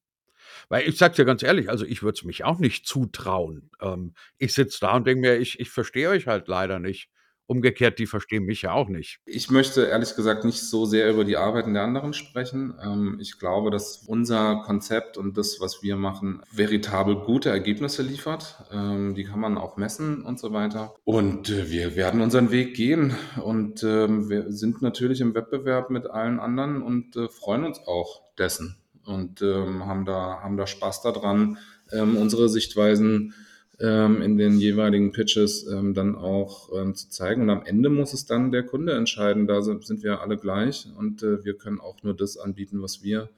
Weil 0.69 0.87
ich 0.89 0.97
sage 0.97 1.15
dir 1.15 1.25
ganz 1.25 1.43
ehrlich, 1.43 1.69
also 1.69 1.85
ich 1.85 2.03
würde 2.03 2.17
es 2.17 2.23
mich 2.25 2.43
auch 2.45 2.59
nicht 2.59 2.87
zutrauen. 2.87 3.71
Ähm, 3.81 4.13
ich 4.39 4.53
sitze 4.53 4.79
da 4.81 4.95
und 4.97 5.07
denke 5.07 5.21
mir, 5.21 5.37
ich 5.37 5.59
ich 5.59 5.69
verstehe 5.71 6.09
euch 6.09 6.27
halt 6.27 6.47
leider 6.49 6.79
nicht. 6.79 7.09
Umgekehrt, 7.45 7.99
die 7.99 8.07
verstehen 8.07 8.45
mich 8.45 8.61
ja 8.61 8.71
auch 8.71 8.87
nicht. 8.87 9.19
Ich 9.25 9.51
möchte 9.51 9.83
ehrlich 9.83 10.15
gesagt 10.15 10.45
nicht 10.45 10.61
so 10.61 10.85
sehr 10.85 11.09
über 11.09 11.25
die 11.25 11.35
Arbeiten 11.35 11.73
der 11.73 11.83
anderen 11.83 12.13
sprechen. 12.13 12.73
Ähm, 12.81 13.17
ich 13.19 13.37
glaube, 13.37 13.69
dass 13.69 13.97
unser 14.07 14.63
Konzept 14.65 15.17
und 15.17 15.37
das, 15.37 15.59
was 15.59 15.83
wir 15.83 15.97
machen, 15.97 16.41
veritabel 16.51 17.15
gute 17.15 17.49
Ergebnisse 17.49 18.01
liefert. 18.01 18.63
Ähm, 18.71 19.13
die 19.13 19.25
kann 19.25 19.41
man 19.41 19.57
auch 19.57 19.75
messen 19.75 20.23
und 20.23 20.39
so 20.39 20.53
weiter. 20.53 20.95
Und 21.03 21.49
äh, 21.49 21.69
wir 21.69 21.97
werden 21.97 22.21
unseren 22.21 22.49
Weg 22.51 22.75
gehen 22.75 23.13
und 23.43 23.83
ähm, 23.83 24.29
wir 24.29 24.51
sind 24.51 24.81
natürlich 24.81 25.19
im 25.19 25.35
Wettbewerb 25.35 25.89
mit 25.89 26.07
allen 26.07 26.39
anderen 26.39 26.81
und 26.81 27.17
äh, 27.17 27.27
freuen 27.27 27.65
uns 27.65 27.79
auch 27.85 28.21
dessen 28.37 28.77
und 29.05 29.41
haben, 29.41 30.05
da, 30.05 30.39
haben 30.41 30.55
da 30.55 30.65
Spaß 30.65 31.01
daran, 31.01 31.57
unsere 31.91 32.47
Sichtweisen 32.47 33.33
ähm, 33.79 34.21
in 34.21 34.37
den 34.37 34.59
jeweiligen 34.59 35.11
Pitches 35.11 35.67
ähm, 35.67 35.93
dann 35.93 36.15
auch 36.15 36.69
ähm, 36.75 36.95
zu 36.95 37.09
zeigen. 37.09 37.43
Und 37.43 37.49
am 37.49 37.65
Ende 37.65 37.89
muss 37.89 38.13
es 38.13 38.25
dann 38.25 38.51
der 38.51 38.63
Kunde 38.63 38.93
entscheiden. 38.93 39.47
Da 39.47 39.61
sind 39.61 40.03
wir 40.03 40.21
alle 40.21 40.37
gleich 40.37 40.87
und 40.97 41.23
äh, 41.23 41.43
wir 41.43 41.57
können 41.57 41.79
auch 41.79 42.03
nur 42.03 42.15
das 42.15 42.37
anbieten, 42.37 42.81
was 42.81 43.03
wir 43.03 43.29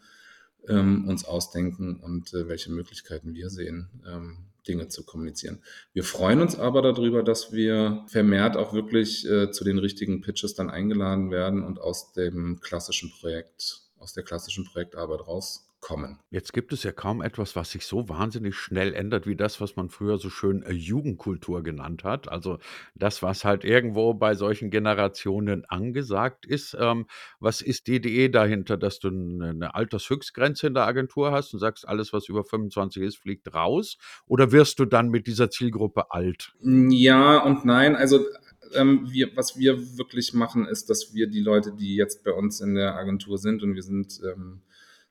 ähm, 0.68 1.08
uns 1.08 1.26
ausdenken 1.26 1.98
und 1.98 2.34
äh, 2.34 2.48
welche 2.48 2.72
Möglichkeiten 2.72 3.34
wir 3.34 3.50
sehen. 3.50 3.88
Ähm, 4.08 4.38
Dinge 4.68 4.88
zu 4.88 5.04
kommunizieren. 5.04 5.60
Wir 5.94 6.04
freuen 6.04 6.42
uns 6.42 6.58
aber 6.58 6.82
darüber, 6.82 7.22
dass 7.22 7.54
wir 7.54 8.04
vermehrt 8.08 8.58
auch 8.58 8.74
wirklich 8.74 9.30
äh, 9.30 9.52
zu 9.52 9.64
den 9.64 9.78
richtigen 9.78 10.22
Pitches 10.22 10.56
dann 10.56 10.72
eingeladen 10.72 11.30
werden 11.30 11.64
und 11.64 11.80
aus 11.80 12.14
dem 12.14 12.60
klassischen 12.62 13.12
Projekt, 13.12 13.82
aus 14.00 14.14
der 14.14 14.24
klassischen 14.24 14.66
Projektarbeit 14.66 15.28
raus 15.28 15.65
kommen. 15.86 16.18
Jetzt 16.32 16.52
gibt 16.52 16.74
es 16.74 16.82
ja 16.82 16.92
kaum 16.92 17.22
etwas, 17.22 17.56
was 17.56 17.70
sich 17.70 17.86
so 17.86 18.10
wahnsinnig 18.10 18.56
schnell 18.56 18.96
ändert 18.96 19.28
wie 19.28 19.36
das, 19.36 19.62
was 19.62 19.76
man 19.76 19.90
früher 19.90 20.18
so 20.18 20.32
schön 20.32 20.64
äh, 20.64 20.72
Jugendkultur 20.72 21.62
genannt 21.62 22.04
hat. 22.04 22.28
Also 22.28 22.58
das, 22.96 23.22
was 23.22 23.46
halt 23.46 23.64
irgendwo 23.64 24.16
bei 24.16 24.34
solchen 24.34 24.72
Generationen 24.72 25.64
angesagt 25.66 26.48
ist. 26.48 26.76
Ähm, 26.80 27.06
was 27.40 27.62
ist 27.62 27.86
die 27.86 27.98
Idee 27.98 28.30
dahinter, 28.30 28.78
dass 28.78 28.98
du 28.98 29.10
eine, 29.10 29.50
eine 29.50 29.76
Altershöchstgrenze 29.76 30.66
in 30.66 30.74
der 30.74 30.88
Agentur 30.88 31.32
hast 31.32 31.54
und 31.54 31.60
sagst, 31.60 31.88
alles, 31.88 32.14
was 32.14 32.30
über 32.30 32.44
25 32.44 33.04
ist, 33.04 33.18
fliegt 33.18 33.54
raus? 33.54 34.00
Oder 34.26 34.52
wirst 34.52 34.80
du 34.80 34.86
dann 34.86 35.10
mit 35.10 35.28
dieser 35.28 35.52
Zielgruppe 35.52 36.10
alt? 36.10 36.56
Ja 36.64 37.38
und 37.44 37.64
nein. 37.64 37.96
Also 37.96 38.26
ähm, 38.74 39.08
wir, 39.12 39.30
was 39.36 39.56
wir 39.60 40.00
wirklich 40.00 40.34
machen, 40.34 40.66
ist, 40.66 40.90
dass 40.90 41.14
wir 41.14 41.28
die 41.28 41.42
Leute, 41.42 41.74
die 41.74 41.96
jetzt 41.96 42.24
bei 42.24 42.32
uns 42.32 42.60
in 42.60 42.74
der 42.74 42.96
Agentur 42.96 43.38
sind, 43.38 43.62
und 43.62 43.76
wir 43.76 43.84
sind 43.84 44.20
ähm, 44.24 44.64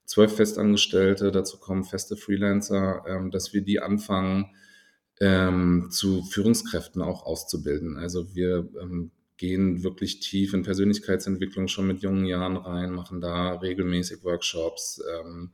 zwölf 0.04 0.37
Festangestellte, 0.37 1.32
dazu 1.32 1.58
kommen 1.58 1.84
feste 1.84 2.16
Freelancer, 2.16 3.04
ähm, 3.06 3.30
dass 3.30 3.52
wir 3.52 3.62
die 3.62 3.80
anfangen 3.80 4.54
ähm, 5.20 5.88
zu 5.90 6.23
Führungskräften 6.23 7.02
auch 7.02 7.25
auszubilden. 7.25 7.96
Also 7.96 8.34
wir 8.34 8.68
ähm, 8.80 9.11
gehen 9.37 9.82
wirklich 9.82 10.20
tief 10.20 10.54
in 10.54 10.62
Persönlichkeitsentwicklung 10.62 11.68
schon 11.68 11.87
mit 11.87 12.02
jungen 12.02 12.25
Jahren 12.25 12.56
rein, 12.56 12.92
machen 12.92 13.20
da 13.20 13.54
regelmäßig 13.54 14.25
Workshops. 14.25 15.02
Ähm, 15.20 15.52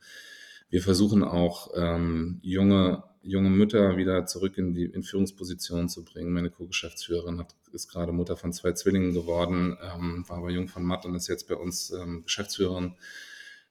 wir 0.68 0.82
versuchen 0.82 1.24
auch 1.24 1.70
ähm, 1.74 2.38
junge, 2.42 3.02
junge 3.22 3.50
Mütter 3.50 3.96
wieder 3.96 4.26
zurück 4.26 4.56
in 4.56 4.72
die 4.72 4.84
in 4.84 5.02
Führungspositionen 5.02 5.88
zu 5.88 6.04
bringen. 6.04 6.32
Meine 6.32 6.50
Co-Geschäftsführerin 6.50 7.44
ist 7.72 7.88
gerade 7.88 8.12
Mutter 8.12 8.36
von 8.36 8.52
zwei 8.52 8.72
Zwillingen 8.72 9.12
geworden, 9.12 9.76
ähm, 9.82 10.24
war 10.28 10.38
aber 10.38 10.50
jung 10.50 10.68
von 10.68 10.84
Matt 10.84 11.06
und 11.06 11.14
ist 11.14 11.28
jetzt 11.28 11.48
bei 11.48 11.56
uns 11.56 11.92
Geschäftsführerin 12.24 12.84
ähm, 12.84 12.94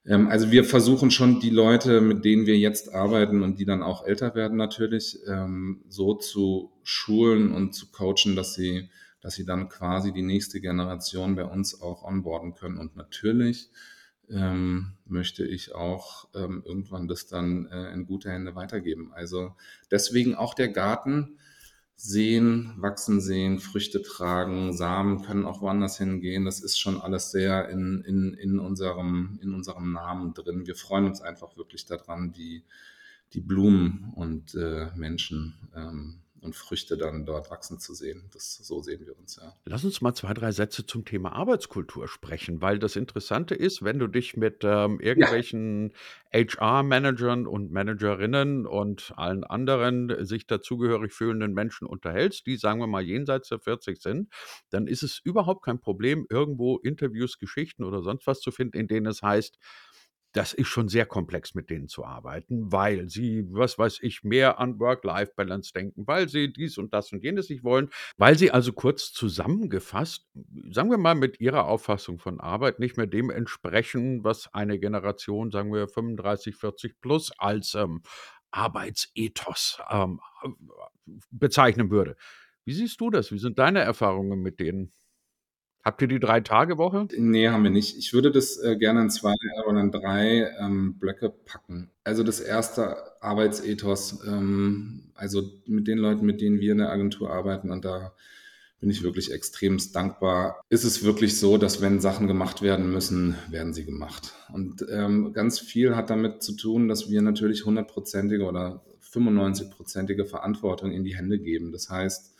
also 0.07 0.51
wir 0.51 0.63
versuchen 0.63 1.11
schon 1.11 1.39
die 1.39 1.49
Leute, 1.49 2.01
mit 2.01 2.23
denen 2.25 2.45
wir 2.45 2.57
jetzt 2.57 2.93
arbeiten 2.93 3.43
und 3.43 3.59
die 3.59 3.65
dann 3.65 3.83
auch 3.83 4.05
älter 4.05 4.33
werden 4.33 4.57
natürlich, 4.57 5.19
ähm, 5.27 5.83
so 5.87 6.15
zu 6.15 6.71
schulen 6.83 7.51
und 7.53 7.73
zu 7.73 7.91
coachen, 7.91 8.35
dass 8.35 8.53
sie, 8.53 8.89
dass 9.21 9.35
sie 9.35 9.45
dann 9.45 9.69
quasi 9.69 10.13
die 10.13 10.21
nächste 10.21 10.61
Generation 10.61 11.35
bei 11.35 11.43
uns 11.43 11.81
auch 11.81 12.03
onboarden 12.03 12.55
können. 12.55 12.77
Und 12.77 12.95
natürlich 12.95 13.69
ähm, 14.29 14.93
möchte 15.05 15.45
ich 15.45 15.75
auch 15.75 16.27
ähm, 16.33 16.63
irgendwann 16.65 17.07
das 17.07 17.27
dann 17.27 17.65
äh, 17.67 17.91
in 17.93 18.05
gute 18.05 18.31
Hände 18.31 18.55
weitergeben. 18.55 19.11
Also 19.13 19.55
deswegen 19.91 20.35
auch 20.35 20.53
der 20.53 20.69
Garten 20.69 21.37
sehen, 22.01 22.73
wachsen 22.77 23.19
sehen, 23.19 23.59
Früchte 23.59 24.01
tragen, 24.01 24.71
Samen 24.71 25.21
können 25.21 25.45
auch 25.45 25.59
woanders 25.59 25.97
hingehen. 25.97 26.45
Das 26.45 26.61
ist 26.61 26.79
schon 26.79 27.01
alles 27.01 27.31
sehr 27.31 27.67
in, 27.67 28.01
in, 28.07 28.33
in, 28.35 28.57
unserem, 28.57 29.37
in 29.41 29.53
unserem 29.53 29.91
Namen 29.91 30.33
drin. 30.33 30.65
Wir 30.65 30.75
freuen 30.75 31.05
uns 31.05 31.19
einfach 31.21 31.57
wirklich 31.57 31.85
daran, 31.85 32.31
die, 32.31 32.63
die 33.33 33.41
Blumen 33.41 34.13
und 34.15 34.55
äh, 34.55 34.87
Menschen 34.95 35.55
ähm, 35.75 36.19
und 36.41 36.55
Früchte 36.55 36.97
dann 36.97 37.25
dort 37.25 37.51
wachsen 37.51 37.79
zu 37.79 37.93
sehen. 37.93 38.29
Das, 38.33 38.55
so 38.55 38.81
sehen 38.81 39.05
wir 39.05 39.17
uns, 39.17 39.37
ja. 39.37 39.55
Lass 39.65 39.83
uns 39.83 40.01
mal 40.01 40.13
zwei, 40.13 40.33
drei 40.33 40.51
Sätze 40.51 40.85
zum 40.85 41.05
Thema 41.05 41.33
Arbeitskultur 41.33 42.07
sprechen, 42.07 42.61
weil 42.61 42.79
das 42.79 42.95
Interessante 42.95 43.55
ist, 43.55 43.83
wenn 43.83 43.99
du 43.99 44.07
dich 44.07 44.37
mit 44.37 44.63
ähm, 44.63 44.99
irgendwelchen 44.99 45.93
ja. 46.33 46.41
HR-Managern 46.41 47.47
und 47.47 47.71
Managerinnen 47.71 48.65
und 48.65 49.13
allen 49.15 49.43
anderen 49.43 50.25
sich 50.25 50.47
dazugehörig 50.47 51.13
fühlenden 51.13 51.53
Menschen 51.53 51.87
unterhältst, 51.87 52.45
die, 52.45 52.57
sagen 52.57 52.79
wir 52.79 52.87
mal, 52.87 53.01
jenseits 53.01 53.49
der 53.49 53.59
40 53.59 54.01
sind, 54.01 54.29
dann 54.69 54.87
ist 54.87 55.03
es 55.03 55.19
überhaupt 55.23 55.63
kein 55.63 55.79
Problem, 55.79 56.25
irgendwo 56.29 56.77
Interviews, 56.77 57.39
Geschichten 57.39 57.83
oder 57.83 58.01
sonst 58.01 58.27
was 58.27 58.39
zu 58.39 58.51
finden, 58.51 58.77
in 58.77 58.87
denen 58.87 59.07
es 59.07 59.21
heißt, 59.21 59.57
das 60.39 60.53
ist 60.53 60.69
schon 60.69 60.87
sehr 60.87 61.05
komplex, 61.05 61.53
mit 61.53 61.69
denen 61.69 61.89
zu 61.89 62.05
arbeiten, 62.05 62.71
weil 62.71 63.09
sie, 63.09 63.45
was 63.49 63.77
weiß 63.77 63.99
ich, 64.03 64.23
mehr 64.23 64.57
an 64.57 64.79
Work-Life-Balance 64.79 65.73
denken, 65.73 66.07
weil 66.07 66.29
sie 66.29 66.53
dies 66.53 66.77
und 66.77 66.93
das 66.93 67.11
und 67.11 67.25
jenes 67.25 67.49
nicht 67.49 67.65
wollen, 67.65 67.89
weil 68.17 68.37
sie 68.37 68.49
also 68.49 68.71
kurz 68.71 69.11
zusammengefasst, 69.11 70.29
sagen 70.71 70.91
wir 70.91 70.97
mal, 70.97 71.15
mit 71.15 71.41
ihrer 71.41 71.65
Auffassung 71.65 72.19
von 72.19 72.39
Arbeit 72.39 72.79
nicht 72.79 72.95
mehr 72.95 73.05
dem 73.05 73.29
entsprechen, 73.29 74.23
was 74.23 74.47
eine 74.53 74.79
Generation, 74.79 75.51
sagen 75.51 75.73
wir 75.73 75.89
35, 75.89 76.55
40 76.55 77.01
plus 77.01 77.33
als 77.37 77.75
ähm, 77.75 78.01
Arbeitsethos 78.51 79.81
ähm, 79.89 80.21
bezeichnen 81.31 81.91
würde. 81.91 82.15
Wie 82.63 82.71
siehst 82.73 83.01
du 83.01 83.09
das? 83.09 83.33
Wie 83.33 83.39
sind 83.39 83.59
deine 83.59 83.79
Erfahrungen 83.79 84.41
mit 84.41 84.61
denen? 84.61 84.93
Habt 85.89 86.03
ihr 86.03 86.07
die 86.07 86.19
Drei-Tage-Woche? 86.19 87.07
Nee, 87.17 87.49
haben 87.49 87.63
wir 87.63 87.71
nicht. 87.71 87.97
Ich 87.97 88.13
würde 88.13 88.29
das 88.29 88.59
äh, 88.59 88.75
gerne 88.77 89.01
in 89.01 89.09
zwei 89.09 89.33
oder 89.67 89.81
in 89.81 89.91
drei 89.91 90.47
ähm, 90.59 90.99
Blöcke 90.99 91.31
packen. 91.31 91.89
Also 92.03 92.21
das 92.21 92.39
erste 92.39 92.95
Arbeitsethos, 93.23 94.23
ähm, 94.27 95.05
also 95.15 95.41
mit 95.65 95.87
den 95.87 95.97
Leuten, 95.97 96.27
mit 96.27 96.41
denen 96.41 96.59
wir 96.59 96.73
in 96.73 96.77
der 96.77 96.91
Agentur 96.91 97.31
arbeiten 97.31 97.71
und 97.71 97.85
da 97.85 98.13
bin 98.79 98.91
ich 98.91 99.01
wirklich 99.01 99.31
extremst 99.31 99.95
dankbar. 99.95 100.61
Ist 100.69 100.83
es 100.83 101.03
wirklich 101.03 101.39
so, 101.39 101.57
dass 101.57 101.81
wenn 101.81 101.99
Sachen 101.99 102.27
gemacht 102.27 102.61
werden 102.61 102.91
müssen, 102.91 103.33
werden 103.49 103.73
sie 103.73 103.83
gemacht. 103.83 104.35
Und 104.53 104.85
ähm, 104.91 105.33
ganz 105.33 105.57
viel 105.57 105.95
hat 105.95 106.11
damit 106.11 106.43
zu 106.43 106.55
tun, 106.55 106.87
dass 106.87 107.09
wir 107.09 107.23
natürlich 107.23 107.65
hundertprozentige 107.65 108.43
oder 108.43 108.83
95-prozentige 109.11 110.25
Verantwortung 110.25 110.91
in 110.91 111.03
die 111.03 111.15
Hände 111.15 111.39
geben. 111.39 111.71
Das 111.71 111.89
heißt, 111.89 112.35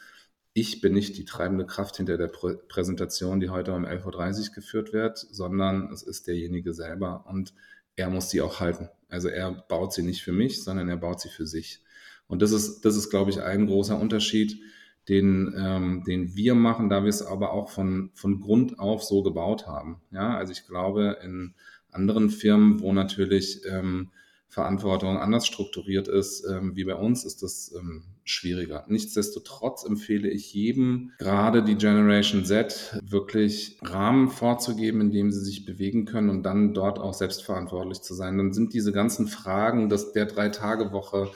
ich 0.59 0.81
bin 0.81 0.93
nicht 0.93 1.17
die 1.17 1.25
treibende 1.25 1.65
Kraft 1.65 1.97
hinter 1.97 2.17
der 2.17 2.27
Prä 2.27 2.55
Präsentation, 2.67 3.39
die 3.39 3.49
heute 3.49 3.73
um 3.73 3.85
11.30 3.85 4.49
Uhr 4.49 4.55
geführt 4.55 4.93
wird, 4.93 5.17
sondern 5.17 5.91
es 5.91 6.03
ist 6.03 6.27
derjenige 6.27 6.73
selber 6.73 7.25
und 7.27 7.53
er 7.95 8.09
muss 8.09 8.29
sie 8.29 8.41
auch 8.41 8.59
halten. 8.59 8.89
Also 9.09 9.27
er 9.27 9.51
baut 9.51 9.93
sie 9.93 10.03
nicht 10.03 10.21
für 10.21 10.31
mich, 10.31 10.63
sondern 10.63 10.89
er 10.89 10.97
baut 10.97 11.19
sie 11.21 11.29
für 11.29 11.47
sich. 11.47 11.81
Und 12.27 12.41
das 12.41 12.51
ist, 12.51 12.81
das 12.81 12.95
ist, 12.95 13.09
glaube 13.09 13.31
ich, 13.31 13.41
ein 13.41 13.67
großer 13.67 13.99
Unterschied, 13.99 14.61
den, 15.07 15.53
ähm, 15.57 16.03
den 16.05 16.35
wir 16.35 16.55
machen, 16.55 16.89
da 16.89 17.03
wir 17.03 17.09
es 17.09 17.25
aber 17.25 17.51
auch 17.51 17.69
von, 17.69 18.11
von 18.13 18.39
Grund 18.39 18.79
auf 18.79 19.03
so 19.03 19.23
gebaut 19.23 19.65
haben. 19.67 20.01
Ja, 20.11 20.37
also 20.37 20.51
ich 20.51 20.67
glaube, 20.67 21.17
in 21.23 21.55
anderen 21.91 22.29
Firmen, 22.29 22.79
wo 22.81 22.93
natürlich 22.93 23.61
ähm, 23.65 24.11
Verantwortung 24.47 25.17
anders 25.17 25.47
strukturiert 25.47 26.07
ist 26.07 26.45
ähm, 26.45 26.75
wie 26.75 26.83
bei 26.83 26.95
uns, 26.95 27.25
ist 27.25 27.41
das 27.43 27.73
ähm, 27.77 28.03
schwieriger. 28.29 28.85
Nichtsdestotrotz 28.87 29.83
empfehle 29.83 30.29
ich 30.29 30.53
jedem, 30.53 31.11
gerade 31.17 31.63
die 31.63 31.75
Generation 31.75 32.45
Z, 32.45 32.99
wirklich 33.03 33.77
Rahmen 33.81 34.29
vorzugeben, 34.29 35.01
in 35.01 35.11
dem 35.11 35.31
sie 35.31 35.43
sich 35.43 35.65
bewegen 35.65 36.05
können 36.05 36.29
und 36.29 36.43
dann 36.43 36.73
dort 36.73 36.99
auch 36.99 37.13
selbstverantwortlich 37.13 38.01
zu 38.01 38.13
sein. 38.13 38.37
Dann 38.37 38.53
sind 38.53 38.73
diese 38.73 38.91
ganzen 38.91 39.27
Fragen 39.27 39.89
dass 39.89 40.13
der 40.13 40.25
Drei-Tage-Woche 40.25 41.31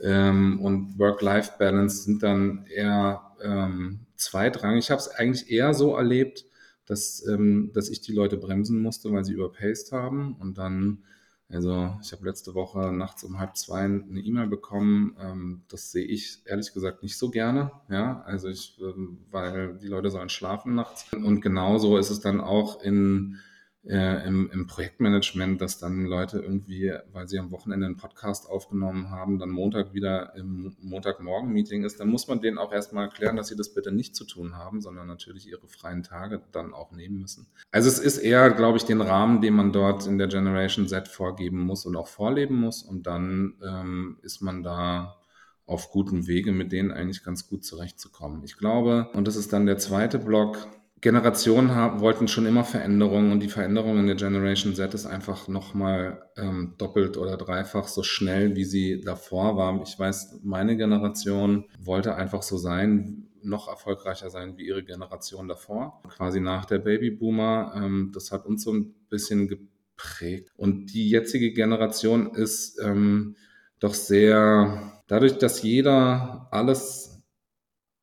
ähm, 0.00 0.60
und 0.60 0.98
Work-Life-Balance 0.98 2.04
sind 2.04 2.22
dann 2.22 2.66
eher 2.66 3.22
ähm, 3.42 4.00
zweitrangig. 4.16 4.84
Ich 4.84 4.90
habe 4.90 5.00
es 5.00 5.08
eigentlich 5.08 5.50
eher 5.50 5.74
so 5.74 5.96
erlebt, 5.96 6.44
dass, 6.86 7.26
ähm, 7.26 7.70
dass 7.74 7.88
ich 7.88 8.00
die 8.00 8.12
Leute 8.12 8.36
bremsen 8.36 8.80
musste, 8.80 9.12
weil 9.12 9.24
sie 9.24 9.32
überpaced 9.32 9.92
haben 9.92 10.36
und 10.38 10.58
dann 10.58 11.04
also 11.50 11.96
ich 12.02 12.12
habe 12.12 12.26
letzte 12.26 12.54
Woche 12.54 12.92
nachts 12.92 13.24
um 13.24 13.38
halb 13.38 13.56
zwei 13.56 13.80
eine 13.80 14.20
E-Mail 14.20 14.48
bekommen. 14.48 15.16
Ähm, 15.18 15.62
das 15.68 15.90
sehe 15.90 16.04
ich 16.04 16.42
ehrlich 16.44 16.72
gesagt 16.74 17.02
nicht 17.02 17.16
so 17.16 17.30
gerne. 17.30 17.72
Ja, 17.88 18.22
also 18.26 18.48
ich, 18.48 18.78
ähm, 18.80 19.18
weil 19.30 19.78
die 19.78 19.88
Leute 19.88 20.10
sollen 20.10 20.28
schlafen 20.28 20.74
nachts. 20.74 21.06
Und 21.12 21.40
genauso 21.40 21.96
ist 21.96 22.10
es 22.10 22.20
dann 22.20 22.40
auch 22.40 22.82
in 22.82 23.38
äh, 23.86 24.26
im, 24.26 24.50
im 24.50 24.66
Projektmanagement, 24.66 25.60
dass 25.60 25.78
dann 25.78 26.04
Leute 26.04 26.38
irgendwie, 26.38 26.92
weil 27.12 27.28
sie 27.28 27.38
am 27.38 27.50
Wochenende 27.50 27.86
einen 27.86 27.96
Podcast 27.96 28.48
aufgenommen 28.48 29.10
haben, 29.10 29.38
dann 29.38 29.50
Montag 29.50 29.94
wieder 29.94 30.34
im 30.36 30.76
Montagmorgen-Meeting 30.80 31.84
ist, 31.84 32.00
dann 32.00 32.08
muss 32.08 32.28
man 32.28 32.40
denen 32.40 32.58
auch 32.58 32.72
erstmal 32.72 33.04
erklären, 33.04 33.36
dass 33.36 33.48
sie 33.48 33.56
das 33.56 33.72
bitte 33.74 33.92
nicht 33.92 34.16
zu 34.16 34.24
tun 34.24 34.56
haben, 34.56 34.80
sondern 34.80 35.06
natürlich 35.06 35.48
ihre 35.48 35.68
freien 35.68 36.02
Tage 36.02 36.42
dann 36.52 36.74
auch 36.74 36.92
nehmen 36.92 37.20
müssen. 37.20 37.46
Also 37.70 37.88
es 37.88 37.98
ist 37.98 38.18
eher, 38.18 38.50
glaube 38.50 38.78
ich, 38.78 38.84
den 38.84 39.00
Rahmen, 39.00 39.40
den 39.40 39.54
man 39.54 39.72
dort 39.72 40.06
in 40.06 40.18
der 40.18 40.28
Generation 40.28 40.88
Z 40.88 41.08
vorgeben 41.08 41.60
muss 41.60 41.86
und 41.86 41.96
auch 41.96 42.08
vorleben 42.08 42.56
muss 42.56 42.82
und 42.82 43.06
dann 43.06 43.54
ähm, 43.64 44.18
ist 44.22 44.42
man 44.42 44.62
da 44.62 45.18
auf 45.66 45.90
gutem 45.90 46.26
Wege, 46.26 46.50
mit 46.50 46.72
denen 46.72 46.90
eigentlich 46.90 47.22
ganz 47.22 47.46
gut 47.46 47.64
zurechtzukommen. 47.64 48.42
Ich 48.42 48.56
glaube, 48.56 49.10
und 49.12 49.28
das 49.28 49.36
ist 49.36 49.52
dann 49.52 49.66
der 49.66 49.76
zweite 49.76 50.18
Block, 50.18 50.66
Generationen 51.00 51.74
haben, 51.74 52.00
wollten 52.00 52.26
schon 52.26 52.46
immer 52.46 52.64
Veränderungen 52.64 53.30
und 53.30 53.40
die 53.40 53.48
Veränderung 53.48 53.98
in 53.98 54.06
der 54.06 54.16
Generation 54.16 54.74
Z 54.74 54.94
ist 54.94 55.06
einfach 55.06 55.46
nochmal 55.46 56.22
ähm, 56.36 56.74
doppelt 56.78 57.16
oder 57.16 57.36
dreifach 57.36 57.86
so 57.86 58.02
schnell, 58.02 58.56
wie 58.56 58.64
sie 58.64 59.00
davor 59.00 59.56
war. 59.56 59.80
Ich 59.82 59.98
weiß, 59.98 60.40
meine 60.42 60.76
Generation 60.76 61.66
wollte 61.78 62.16
einfach 62.16 62.42
so 62.42 62.56
sein, 62.56 63.28
noch 63.42 63.68
erfolgreicher 63.68 64.30
sein 64.30 64.56
wie 64.56 64.66
ihre 64.66 64.82
Generation 64.82 65.46
davor, 65.46 66.02
quasi 66.08 66.40
nach 66.40 66.64
der 66.64 66.78
Babyboomer. 66.78 67.72
Ähm, 67.76 68.10
das 68.12 68.32
hat 68.32 68.46
uns 68.46 68.64
so 68.64 68.72
ein 68.72 68.94
bisschen 69.08 69.46
geprägt. 69.46 70.50
Und 70.56 70.86
die 70.86 71.10
jetzige 71.10 71.52
Generation 71.52 72.34
ist 72.34 72.80
ähm, 72.82 73.36
doch 73.78 73.94
sehr, 73.94 75.00
dadurch, 75.06 75.38
dass 75.38 75.62
jeder 75.62 76.48
alles 76.50 77.22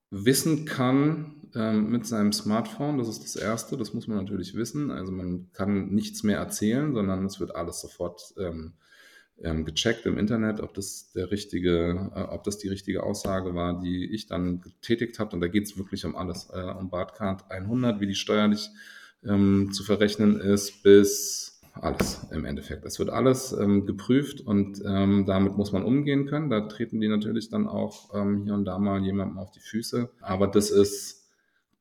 wissen 0.09 0.65
kann, 0.65 1.44
ähm, 1.55 1.89
mit 1.89 2.05
seinem 2.05 2.33
Smartphone. 2.33 2.97
Das 2.97 3.07
ist 3.07 3.23
das 3.23 3.35
Erste, 3.35 3.77
das 3.77 3.93
muss 3.93 4.07
man 4.07 4.17
natürlich 4.17 4.55
wissen. 4.55 4.91
Also 4.91 5.11
man 5.11 5.49
kann 5.53 5.89
nichts 5.89 6.23
mehr 6.23 6.37
erzählen, 6.37 6.93
sondern 6.93 7.25
es 7.25 7.39
wird 7.39 7.55
alles 7.55 7.81
sofort 7.81 8.33
ähm, 8.37 8.73
ähm, 9.41 9.65
gecheckt 9.65 10.05
im 10.05 10.17
Internet, 10.17 10.61
ob 10.61 10.73
das 10.73 11.11
der 11.13 11.31
richtige, 11.31 12.11
äh, 12.15 12.21
ob 12.21 12.43
das 12.43 12.57
die 12.57 12.69
richtige 12.69 13.03
Aussage 13.03 13.53
war, 13.53 13.79
die 13.79 14.05
ich 14.13 14.27
dann 14.27 14.61
getätigt 14.61 15.19
habe. 15.19 15.35
Und 15.35 15.41
da 15.41 15.47
geht 15.47 15.65
es 15.65 15.77
wirklich 15.77 16.05
um 16.05 16.15
alles, 16.15 16.49
äh, 16.53 16.61
um 16.61 16.89
Bartcard 16.89 17.49
100, 17.51 17.99
wie 17.99 18.07
die 18.07 18.15
steuerlich 18.15 18.69
ähm, 19.23 19.71
zu 19.73 19.83
verrechnen 19.83 20.39
ist, 20.39 20.83
bis 20.83 21.61
alles 21.73 22.25
im 22.31 22.45
Endeffekt. 22.45 22.85
Es 22.85 22.99
wird 22.99 23.09
alles 23.09 23.51
ähm, 23.51 23.85
geprüft 23.85 24.39
und 24.39 24.81
ähm, 24.85 25.25
damit 25.25 25.57
muss 25.57 25.73
man 25.73 25.83
umgehen 25.83 26.25
können. 26.25 26.49
Da 26.49 26.61
treten 26.61 27.01
die 27.01 27.09
natürlich 27.09 27.49
dann 27.49 27.67
auch 27.67 28.15
ähm, 28.15 28.43
hier 28.43 28.53
und 28.53 28.65
da 28.65 28.79
mal 28.79 29.03
jemandem 29.03 29.37
auf 29.37 29.51
die 29.51 29.59
Füße. 29.59 30.09
Aber 30.21 30.47
das 30.47 30.71
ist 30.71 31.24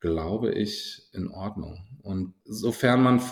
glaube 0.04 0.52
ich, 0.52 1.08
in 1.14 1.28
Ordnung. 1.28 1.82
Und 2.02 2.34
sofern 2.44 3.02
man 3.02 3.22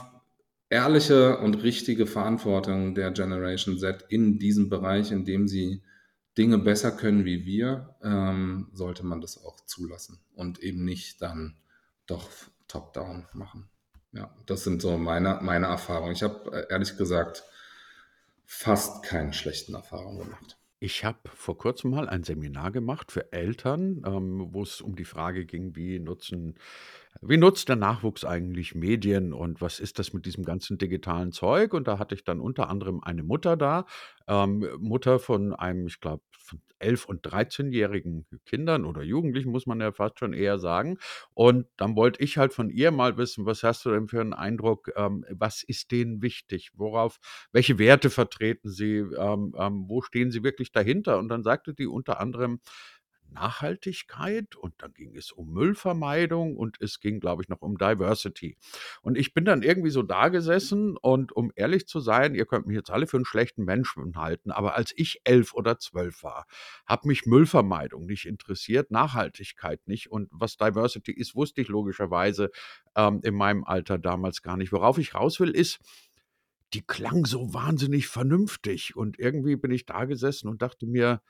ehrliche 0.71 1.37
und 1.37 1.63
richtige 1.63 2.07
Verantwortung 2.07 2.95
der 2.95 3.11
Generation 3.11 3.77
Z 3.79 4.07
in 4.09 4.39
diesem 4.39 4.71
Bereich, 4.71 5.13
in 5.13 5.27
dem 5.27 5.47
sie 5.49 5.83
Dinge 6.39 6.57
besser 6.57 6.91
können 6.91 7.27
wie 7.27 7.45
wir, 7.45 7.95
ähm, 8.03 8.71
sollte 8.73 9.05
man 9.05 9.21
das 9.21 9.37
auch 9.45 9.61
zulassen 9.67 10.19
und 10.35 10.61
eben 10.61 10.83
nicht 10.83 11.21
dann 11.21 11.59
doch 12.07 12.31
top-down 12.69 13.27
machen. 13.35 13.69
Ja, 14.13 14.35
das 14.47 14.65
sind 14.65 14.81
so 14.81 14.97
meine, 14.97 15.41
meine 15.43 15.67
Erfahrungen. 15.67 16.13
Ich 16.13 16.23
habe 16.23 16.53
äh, 16.57 16.73
ehrlich 16.73 16.97
gesagt 16.97 17.45
fast 18.47 19.03
keine 19.03 19.35
schlechten 19.35 19.75
Erfahrungen 19.75 20.21
gemacht. 20.21 20.57
Ich 20.85 21.05
habe 21.05 21.21
vor 21.33 21.57
kurzem 21.57 21.93
mal 21.93 22.09
ein 22.09 22.25
Seminar 22.25 22.73
gemacht 22.73 23.13
für 23.13 23.33
Eltern, 23.33 24.03
ähm, 24.05 24.49
wo 24.53 24.63
es 24.63 24.81
um 24.81 24.97
die 24.97 25.05
Frage 25.05 25.47
ging, 25.47 25.77
wie 25.77 26.01
nutzen 26.01 26.57
wie 27.21 27.37
nutzt 27.37 27.69
der 27.69 27.77
Nachwuchs 27.77 28.25
eigentlich 28.25 28.75
Medien 28.75 29.33
und 29.33 29.61
was 29.61 29.79
ist 29.79 30.01
das 30.01 30.13
mit 30.13 30.27
diesem 30.27 30.45
ganzen 30.45 30.79
digitalen 30.79 31.31
Zeug? 31.31 31.73
Und 31.73 31.87
da 31.87 32.01
hatte 32.01 32.17
ich 32.17 32.25
dann 32.25 32.41
unter 32.41 32.69
anderem 32.69 33.01
eine 33.01 33.23
Mutter 33.23 33.57
da, 33.57 33.87
ähm, 34.27 34.67
Mutter 34.79 35.21
von 35.21 35.55
einem, 35.55 35.87
ich 35.87 36.01
glaube, 36.01 36.25
11 36.79 37.05
und 37.07 37.23
13-jährigen 37.23 38.27
Kindern 38.45 38.85
oder 38.85 39.03
Jugendlichen, 39.03 39.51
muss 39.53 39.67
man 39.67 39.81
ja 39.81 39.93
fast 39.93 40.19
schon 40.19 40.33
eher 40.33 40.59
sagen. 40.59 40.99
Und 41.35 41.67
dann 41.77 41.97
wollte 41.97 42.23
ich 42.23 42.39
halt 42.39 42.53
von 42.53 42.71
ihr 42.71 42.91
mal 42.91 43.17
wissen, 43.17 43.47
was 43.47 43.63
hast 43.63 43.85
du 43.85 43.91
denn 43.91 44.09
für 44.09 44.21
einen 44.21 44.33
Eindruck, 44.33 44.91
ähm, 44.97 45.25
was 45.31 45.63
ist 45.63 45.91
denen 45.93 46.23
wichtig? 46.23 46.71
Worauf, 46.75 47.19
welche 47.53 47.79
Werte 47.79 48.11
vertreten 48.11 48.69
sie? 48.71 48.97
Ähm, 48.99 49.55
ähm, 49.57 49.85
wo 49.89 50.03
stehen 50.03 50.31
sie 50.31 50.43
wirklich 50.43 50.73
dahinter? 50.73 51.19
Und 51.19 51.29
dann 51.29 51.43
sagte 51.43 51.75
die 51.75 51.87
unter 51.87 52.21
anderem, 52.21 52.61
Nachhaltigkeit 53.33 54.57
und 54.57 54.75
dann 54.79 54.93
ging 54.93 55.17
es 55.17 55.33
um 55.33 55.53
Müllvermeidung 55.53 56.57
und 56.57 56.81
es 56.81 57.01
ging, 57.01 57.21
glaube 57.21 57.43
ich, 57.43 57.49
noch 57.49 57.63
um 57.63 57.77
Diversity. 57.79 58.57
Und 59.03 59.19
ich 59.19 59.35
bin 59.35 59.45
dann 59.45 59.63
irgendwie 59.63 59.91
so 59.91 60.03
da 60.03 60.29
gesessen 60.29 60.97
und 60.97 61.33
um 61.33 61.53
ehrlich 61.55 61.87
zu 61.87 62.01
sein, 62.01 62.35
ihr 62.35 62.47
könnt 62.47 62.67
mich 62.67 62.77
jetzt 62.77 62.91
alle 62.91 63.07
für 63.07 63.17
einen 63.17 63.25
schlechten 63.25 63.65
Menschen 63.65 64.17
halten, 64.17 64.51
aber 64.51 64.75
als 64.75 64.93
ich 64.97 65.21
elf 65.25 65.55
oder 65.55 65.79
zwölf 65.79 66.23
war, 66.23 66.47
hat 66.87 67.05
mich 67.05 67.27
Müllvermeidung 67.27 68.07
nicht 68.07 68.27
interessiert, 68.27 68.91
Nachhaltigkeit 68.91 69.87
nicht 69.87 70.11
und 70.11 70.29
was 70.31 70.57
Diversity 70.57 71.13
ist, 71.13 71.35
wusste 71.35 71.61
ich 71.61 71.69
logischerweise 71.69 72.51
ähm, 72.97 73.21
in 73.23 73.35
meinem 73.35 73.65
Alter 73.65 73.99
damals 73.99 74.43
gar 74.43 74.57
nicht. 74.57 74.73
Worauf 74.73 74.99
ich 74.99 75.15
raus 75.15 75.41
will, 75.41 75.51
ist, 75.51 75.81
die 76.75 76.83
klang 76.83 77.27
so 77.27 77.53
wahnsinnig 77.53 78.09
vernünftig 78.09 78.97
und 78.97 79.19
irgendwie 79.19 79.57
bin 79.57 79.71
ich 79.71 79.85
da 79.87 80.05
gesessen 80.05 80.49
und 80.49 80.63
dachte 80.63 80.87
mir, 80.87 81.21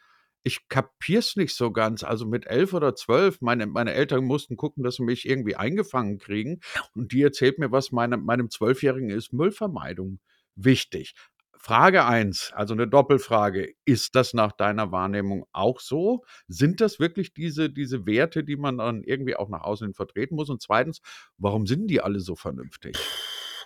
ich 0.45 0.69
kapier's 0.69 1.37
nicht 1.37 1.55
so 1.55 1.71
ganz. 1.73 2.03
Also, 2.05 2.27
mit 2.27 2.47
11 2.47 2.75
oder 2.75 2.95
12, 2.95 3.41
meine 3.41 3.67
meine 3.67 3.93
Eltern 3.95 4.25
mussten 4.25 4.57
gucken, 4.57 4.83
dass 4.85 4.97
sie 4.97 5.05
mich 5.05 5.29
irgendwie 5.29 5.57
eingefangen 5.57 6.19
kriegen 6.19 6.61
und 6.95 7.13
die 7.13 7.23
erzählt 7.23 7.59
mir 7.59 7.71
was, 7.73 7.93
meine 7.93 8.17
meinem 8.17 8.51
Zwölfjährigen 8.51 9.11
ist 9.11 9.33
Müllvermeidung 9.33 10.21
wichtig. 10.57 11.15
Frage 11.57 12.05
1, 12.05 12.53
also 12.55 12.75
eine 12.75 12.89
Doppelfrage: 12.89 13.73
Ist 13.85 14.17
das 14.17 14.35
nach 14.35 14.53
deiner 14.53 14.91
Wahrnehmung 14.93 15.47
auch 15.53 15.79
so? 15.81 16.25
Sind 16.49 16.81
das 16.81 16.99
wirklich 16.99 17.35
diese 17.35 17.71
diese 17.71 18.05
Werte, 18.07 18.43
die 18.45 18.57
man 18.57 18.79
dann 18.79 19.05
irgendwie 19.05 19.37
auch 19.37 19.49
nach 19.49 19.63
außen 19.63 19.87
hin 19.89 19.95
vertreten 19.95 20.35
muss? 20.37 20.51
Und 20.51 20.61
zweitens, 20.61 21.01
warum 21.39 21.67
sind 21.67 21.87
die 21.89 22.01
alle 22.01 22.21
so 22.21 22.35
vernünftig? 22.37 23.13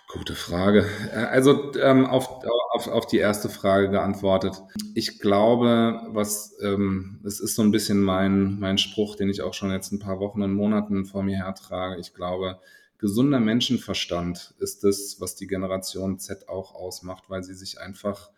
Gute 0.09 0.35
Frage. 0.35 0.85
Äh, 1.11 1.17
also 1.17 1.73
ähm, 1.75 2.05
auf, 2.05 2.29
auf, 2.71 2.87
auf 2.87 3.07
die 3.07 3.17
erste 3.17 3.49
Frage 3.49 3.89
geantwortet. 3.89 4.63
Ich 4.95 5.19
glaube, 5.19 6.01
was 6.07 6.55
ähm, 6.61 7.19
es 7.25 7.41
ist 7.41 7.55
so 7.55 7.61
ein 7.61 7.71
bisschen 7.71 8.01
mein, 8.01 8.57
mein 8.57 8.77
Spruch, 8.77 9.17
den 9.17 9.29
ich 9.29 9.41
auch 9.41 9.53
schon 9.53 9.71
jetzt 9.71 9.91
ein 9.91 9.99
paar 9.99 10.19
Wochen 10.21 10.41
und 10.41 10.53
Monaten 10.53 11.05
vor 11.05 11.23
mir 11.23 11.37
hertrage. 11.37 11.99
Ich 11.99 12.13
glaube, 12.13 12.59
gesunder 12.97 13.41
Menschenverstand 13.41 14.55
ist 14.59 14.85
das, 14.85 15.17
was 15.19 15.35
die 15.35 15.47
Generation 15.47 16.19
Z 16.19 16.47
auch 16.47 16.73
ausmacht, 16.73 17.25
weil 17.27 17.43
sie 17.43 17.53
sich 17.53 17.81
einfach 17.81 18.31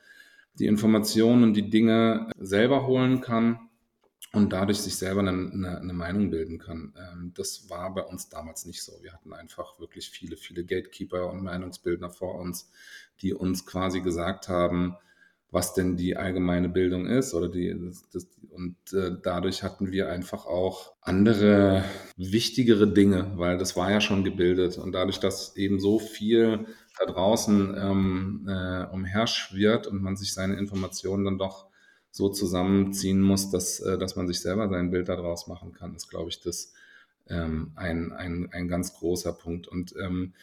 die 0.58 0.65
Informationen 0.65 1.43
und 1.43 1.53
die 1.53 1.69
Dinge 1.69 2.32
selber 2.39 2.88
holen 2.88 3.21
kann 3.21 3.68
und 4.32 4.54
dadurch 4.54 4.80
sich 4.80 4.96
selber 4.96 5.22
eine, 5.22 5.32
eine, 5.32 5.80
eine 5.80 5.94
Meinung 5.94 6.30
bilden 6.30 6.60
kann. 6.60 6.94
Ähm, 6.98 7.34
das 7.36 7.70
war 7.70 7.94
bei 7.94 8.04
uns 8.04 8.30
damals 8.30 8.65
nicht 8.65 8.84
so. 8.84 8.94
Wir 9.02 9.13
hatten 9.13 9.34
einfach 9.34 9.80
wirklich 9.80 10.10
viele, 10.10 10.38
viele 10.38 10.63
Gatekeeper 10.63 11.32
und 11.32 11.44
Meinungsbildner 11.44 12.10
vor 12.10 12.36
uns, 12.36 12.72
die 13.22 13.34
uns 13.34 13.65
quasi 13.65 14.02
gesagt 14.02 14.48
haben, 14.48 14.96
was 15.52 15.74
denn 15.74 15.98
die 15.98 16.15
allgemeine 16.15 16.70
Bildung 16.70 17.08
ist 17.08 17.34
oder 17.34 17.50
die 17.50 17.76
das, 17.88 18.08
das, 18.12 18.28
und 18.52 18.76
äh, 18.94 19.18
dadurch 19.24 19.63
hatten 19.63 19.92
wir 19.92 20.10
einfach 20.10 20.46
auch 20.46 20.94
andere 21.02 21.84
wichtigere 22.18 22.88
Dinge, 22.88 23.32
weil 23.36 23.58
das 23.58 23.76
war 23.76 23.92
ja 23.92 24.00
schon 24.00 24.24
gebildet 24.24 24.78
und 24.78 24.92
dadurch, 24.92 25.20
dass 25.20 25.56
eben 25.56 25.80
so 25.80 25.98
viel 25.98 26.68
da 27.00 27.06
draußen 27.06 27.76
ähm, 27.76 28.48
äh, 28.48 28.86
umherschwirrt 28.92 29.88
und 29.88 30.04
man 30.04 30.18
sich 30.18 30.34
seine 30.34 30.56
Informationen 30.56 31.26
dann 31.26 31.38
doch 31.39 31.68
so 32.12 32.30
zusammenziehen 32.30 33.22
muss, 33.22 33.50
dass, 33.50 33.80
äh, 33.80 33.98
dass 33.98 34.15
man 34.15 34.28
sich 34.28 34.41
selber 34.41 34.69
sein 34.69 34.91
Bild 34.91 35.10
daraus 35.10 35.48
machen 35.48 35.74
kann, 35.74 35.95
ist, 35.95 36.10
glaube 36.10 36.30
ich, 36.30 36.41
das 36.41 36.74
ähm, 37.28 37.72
ein, 37.76 38.12
ein, 38.12 38.50
ein 38.52 38.67
ganz 38.67 38.93
großer 38.95 39.34
Punkt. 39.34 39.67
Und 39.67 39.93
ähm, 40.02 40.34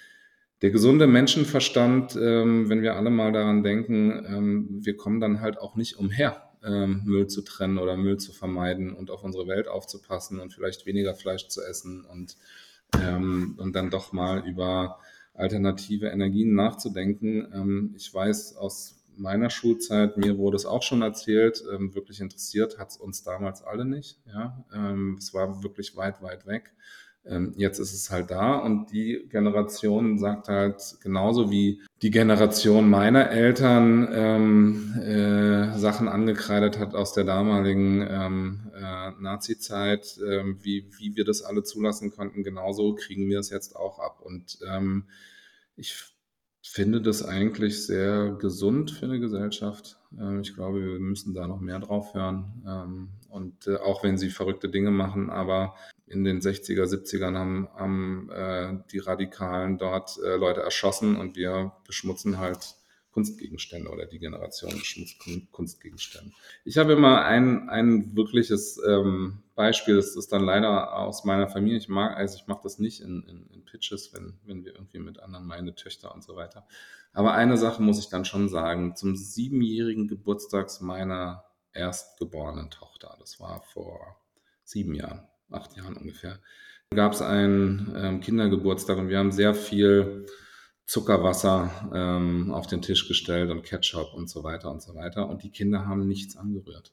der 0.62 0.70
gesunde 0.70 1.06
Menschenverstand, 1.06 2.16
ähm, 2.16 2.68
wenn 2.68 2.82
wir 2.82 2.96
alle 2.96 3.10
mal 3.10 3.32
daran 3.32 3.62
denken, 3.62 4.24
ähm, 4.26 4.68
wir 4.80 4.96
kommen 4.96 5.20
dann 5.20 5.40
halt 5.40 5.58
auch 5.58 5.76
nicht 5.76 5.98
umher, 5.98 6.50
ähm, 6.64 7.02
Müll 7.04 7.26
zu 7.26 7.42
trennen 7.42 7.78
oder 7.78 7.96
Müll 7.96 8.16
zu 8.18 8.32
vermeiden 8.32 8.94
und 8.94 9.10
auf 9.10 9.22
unsere 9.22 9.46
Welt 9.46 9.68
aufzupassen 9.68 10.40
und 10.40 10.54
vielleicht 10.54 10.86
weniger 10.86 11.14
Fleisch 11.14 11.48
zu 11.48 11.62
essen 11.62 12.04
und, 12.04 12.36
ähm, 13.02 13.56
und 13.58 13.74
dann 13.74 13.90
doch 13.90 14.12
mal 14.12 14.46
über 14.46 14.98
alternative 15.34 16.06
Energien 16.06 16.54
nachzudenken. 16.54 17.92
ich 17.94 18.14
weiß 18.14 18.56
aus 18.56 19.04
meiner 19.18 19.50
Schulzeit, 19.50 20.16
mir 20.16 20.38
wurde 20.38 20.56
es 20.56 20.66
auch 20.66 20.82
schon 20.82 21.02
erzählt, 21.02 21.62
ähm, 21.72 21.94
wirklich 21.94 22.20
interessiert 22.20 22.78
hat 22.78 22.90
es 22.90 22.96
uns 22.96 23.22
damals 23.22 23.62
alle 23.62 23.84
nicht. 23.84 24.20
Ja? 24.26 24.64
Ähm, 24.74 25.16
es 25.18 25.34
war 25.34 25.62
wirklich 25.62 25.96
weit, 25.96 26.22
weit 26.22 26.46
weg. 26.46 26.72
Ähm, 27.28 27.54
jetzt 27.56 27.80
ist 27.80 27.92
es 27.92 28.10
halt 28.10 28.30
da 28.30 28.56
und 28.56 28.92
die 28.92 29.26
Generation 29.28 30.18
sagt 30.18 30.48
halt 30.48 30.96
genauso 31.02 31.50
wie 31.50 31.80
die 32.02 32.12
Generation 32.12 32.88
meiner 32.88 33.30
Eltern 33.30 34.08
ähm, 34.12 34.94
äh, 35.00 35.76
Sachen 35.76 36.08
angekreidet 36.08 36.78
hat 36.78 36.94
aus 36.94 37.14
der 37.14 37.24
damaligen 37.24 38.06
ähm, 38.08 38.70
äh, 38.76 39.10
Nazi-Zeit, 39.20 40.18
äh, 40.18 40.44
wie, 40.62 40.86
wie 40.98 41.16
wir 41.16 41.24
das 41.24 41.42
alle 41.42 41.64
zulassen 41.64 42.10
konnten, 42.10 42.44
genauso 42.44 42.94
kriegen 42.94 43.28
wir 43.28 43.40
es 43.40 43.50
jetzt 43.50 43.74
auch 43.74 43.98
ab. 43.98 44.20
Und 44.20 44.58
ähm, 44.70 45.06
ich 45.74 46.04
finde 46.70 47.00
das 47.00 47.22
eigentlich 47.22 47.86
sehr 47.86 48.30
gesund 48.32 48.90
für 48.90 49.06
eine 49.06 49.20
Gesellschaft. 49.20 49.98
Ähm, 50.18 50.40
ich 50.40 50.54
glaube, 50.54 50.80
wir 50.80 50.98
müssen 50.98 51.34
da 51.34 51.46
noch 51.46 51.60
mehr 51.60 51.78
drauf 51.78 52.14
hören. 52.14 52.62
Ähm, 52.66 53.08
und 53.28 53.66
äh, 53.66 53.76
auch 53.76 54.02
wenn 54.02 54.18
sie 54.18 54.30
verrückte 54.30 54.68
Dinge 54.68 54.90
machen, 54.90 55.30
aber 55.30 55.74
in 56.06 56.24
den 56.24 56.40
60er, 56.40 56.84
70ern 56.84 57.36
haben, 57.36 57.68
haben 57.74 58.30
äh, 58.30 58.78
die 58.92 58.98
Radikalen 58.98 59.78
dort 59.78 60.18
äh, 60.24 60.36
Leute 60.36 60.60
erschossen 60.60 61.16
und 61.16 61.36
wir 61.36 61.72
beschmutzen 61.86 62.38
halt 62.38 62.76
Kunstgegenstände 63.16 63.88
oder 63.88 64.04
die 64.04 64.18
Generation 64.18 64.72
beschmutzt 64.72 65.16
Kunstgegenstände. 65.50 66.32
Ich 66.66 66.76
habe 66.76 66.92
immer 66.92 67.24
ein, 67.24 67.70
ein 67.70 68.14
wirkliches 68.14 68.78
ähm, 68.86 69.38
Beispiel, 69.54 69.96
das 69.96 70.16
ist 70.16 70.32
dann 70.32 70.44
leider 70.44 70.94
aus 70.94 71.24
meiner 71.24 71.48
Familie. 71.48 71.78
Ich 71.78 71.88
mag, 71.88 72.14
also 72.14 72.36
ich 72.36 72.46
mache 72.46 72.60
das 72.64 72.78
nicht 72.78 73.00
in, 73.00 73.22
in, 73.22 73.46
in 73.54 73.64
Pitches, 73.64 74.12
wenn, 74.12 74.34
wenn 74.44 74.66
wir 74.66 74.74
irgendwie 74.74 74.98
mit 74.98 75.18
anderen, 75.18 75.46
meine 75.46 75.74
Töchter 75.74 76.14
und 76.14 76.24
so 76.24 76.36
weiter. 76.36 76.66
Aber 77.14 77.32
eine 77.32 77.56
Sache 77.56 77.82
muss 77.82 77.98
ich 77.98 78.10
dann 78.10 78.26
schon 78.26 78.50
sagen. 78.50 78.96
Zum 78.96 79.16
siebenjährigen 79.16 80.08
Geburtstags 80.08 80.82
meiner 80.82 81.42
erstgeborenen 81.72 82.68
Tochter, 82.68 83.16
das 83.18 83.40
war 83.40 83.62
vor 83.62 84.20
sieben 84.62 84.94
Jahren, 84.94 85.26
acht 85.50 85.74
Jahren 85.74 85.96
ungefähr, 85.96 86.38
gab 86.94 87.14
es 87.14 87.22
einen 87.22 87.94
ähm, 87.96 88.20
Kindergeburtstag 88.20 88.98
und 88.98 89.08
wir 89.08 89.16
haben 89.16 89.32
sehr 89.32 89.54
viel 89.54 90.26
Zuckerwasser 90.86 91.90
ähm, 91.92 92.52
auf 92.52 92.68
den 92.68 92.80
Tisch 92.80 93.08
gestellt 93.08 93.50
und 93.50 93.64
Ketchup 93.64 94.14
und 94.14 94.30
so 94.30 94.44
weiter 94.44 94.70
und 94.70 94.80
so 94.80 94.94
weiter. 94.94 95.28
Und 95.28 95.42
die 95.42 95.50
Kinder 95.50 95.86
haben 95.86 96.06
nichts 96.06 96.36
angerührt. 96.36 96.92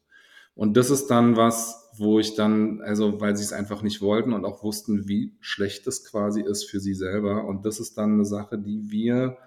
Und 0.56 0.78
das 0.78 0.90
ist 0.90 1.08
dann 1.08 1.36
was, 1.36 1.90
wo 1.98 2.20
ich 2.20 2.36
dann, 2.36 2.82
also 2.82 3.22
weil 3.22 3.36
sie 3.38 3.44
es 3.44 3.54
einfach 3.54 3.82
nicht 3.82 4.02
wollten 4.02 4.34
und 4.34 4.46
auch 4.46 4.64
wussten, 4.64 5.08
wie 5.08 5.36
schlecht 5.42 5.88
es 5.88 6.06
quasi 6.06 6.42
ist 6.42 6.70
für 6.70 6.80
sie 6.80 6.94
selber. 6.94 7.46
Und 7.46 7.66
das 7.66 7.80
ist 7.80 7.98
dann 7.98 8.14
eine 8.14 8.26
Sache, 8.26 8.58
die 8.58 8.92
wir, 8.92 9.38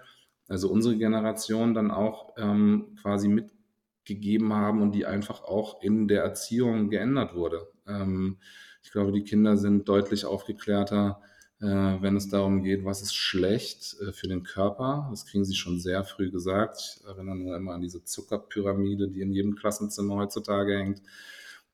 also 0.47 0.69
unsere 0.69 0.97
Generation, 0.97 1.73
dann 1.73 1.91
auch 1.91 2.33
ähm, 2.37 2.95
quasi 3.01 3.27
mitgegeben 3.27 4.53
haben 4.53 4.81
und 4.81 4.93
die 4.93 5.05
einfach 5.05 5.43
auch 5.43 5.81
in 5.81 6.07
der 6.07 6.23
Erziehung 6.23 6.89
geändert 6.89 7.35
wurde. 7.35 7.67
Ähm, 7.85 8.37
ich 8.81 8.91
glaube, 8.91 9.11
die 9.11 9.23
Kinder 9.23 9.57
sind 9.57 9.89
deutlich 9.89 10.25
aufgeklärter 10.25 11.21
wenn 11.65 12.15
es 12.15 12.29
darum 12.29 12.61
geht, 12.63 12.85
was 12.85 13.01
ist 13.01 13.15
schlecht 13.15 13.95
äh, 14.01 14.11
für 14.11 14.27
den 14.27 14.43
Körper. 14.43 15.07
Das 15.09 15.25
kriegen 15.25 15.43
sie 15.43 15.55
schon 15.55 15.79
sehr 15.79 16.03
früh 16.03 16.29
gesagt. 16.29 16.77
Ich 16.99 17.05
erinnere 17.07 17.35
nur 17.35 17.55
immer 17.55 17.73
an 17.73 17.81
diese 17.81 18.03
Zuckerpyramide, 18.03 19.07
die 19.07 19.21
in 19.21 19.31
jedem 19.31 19.55
Klassenzimmer 19.55 20.15
heutzutage 20.15 20.77
hängt. 20.77 21.01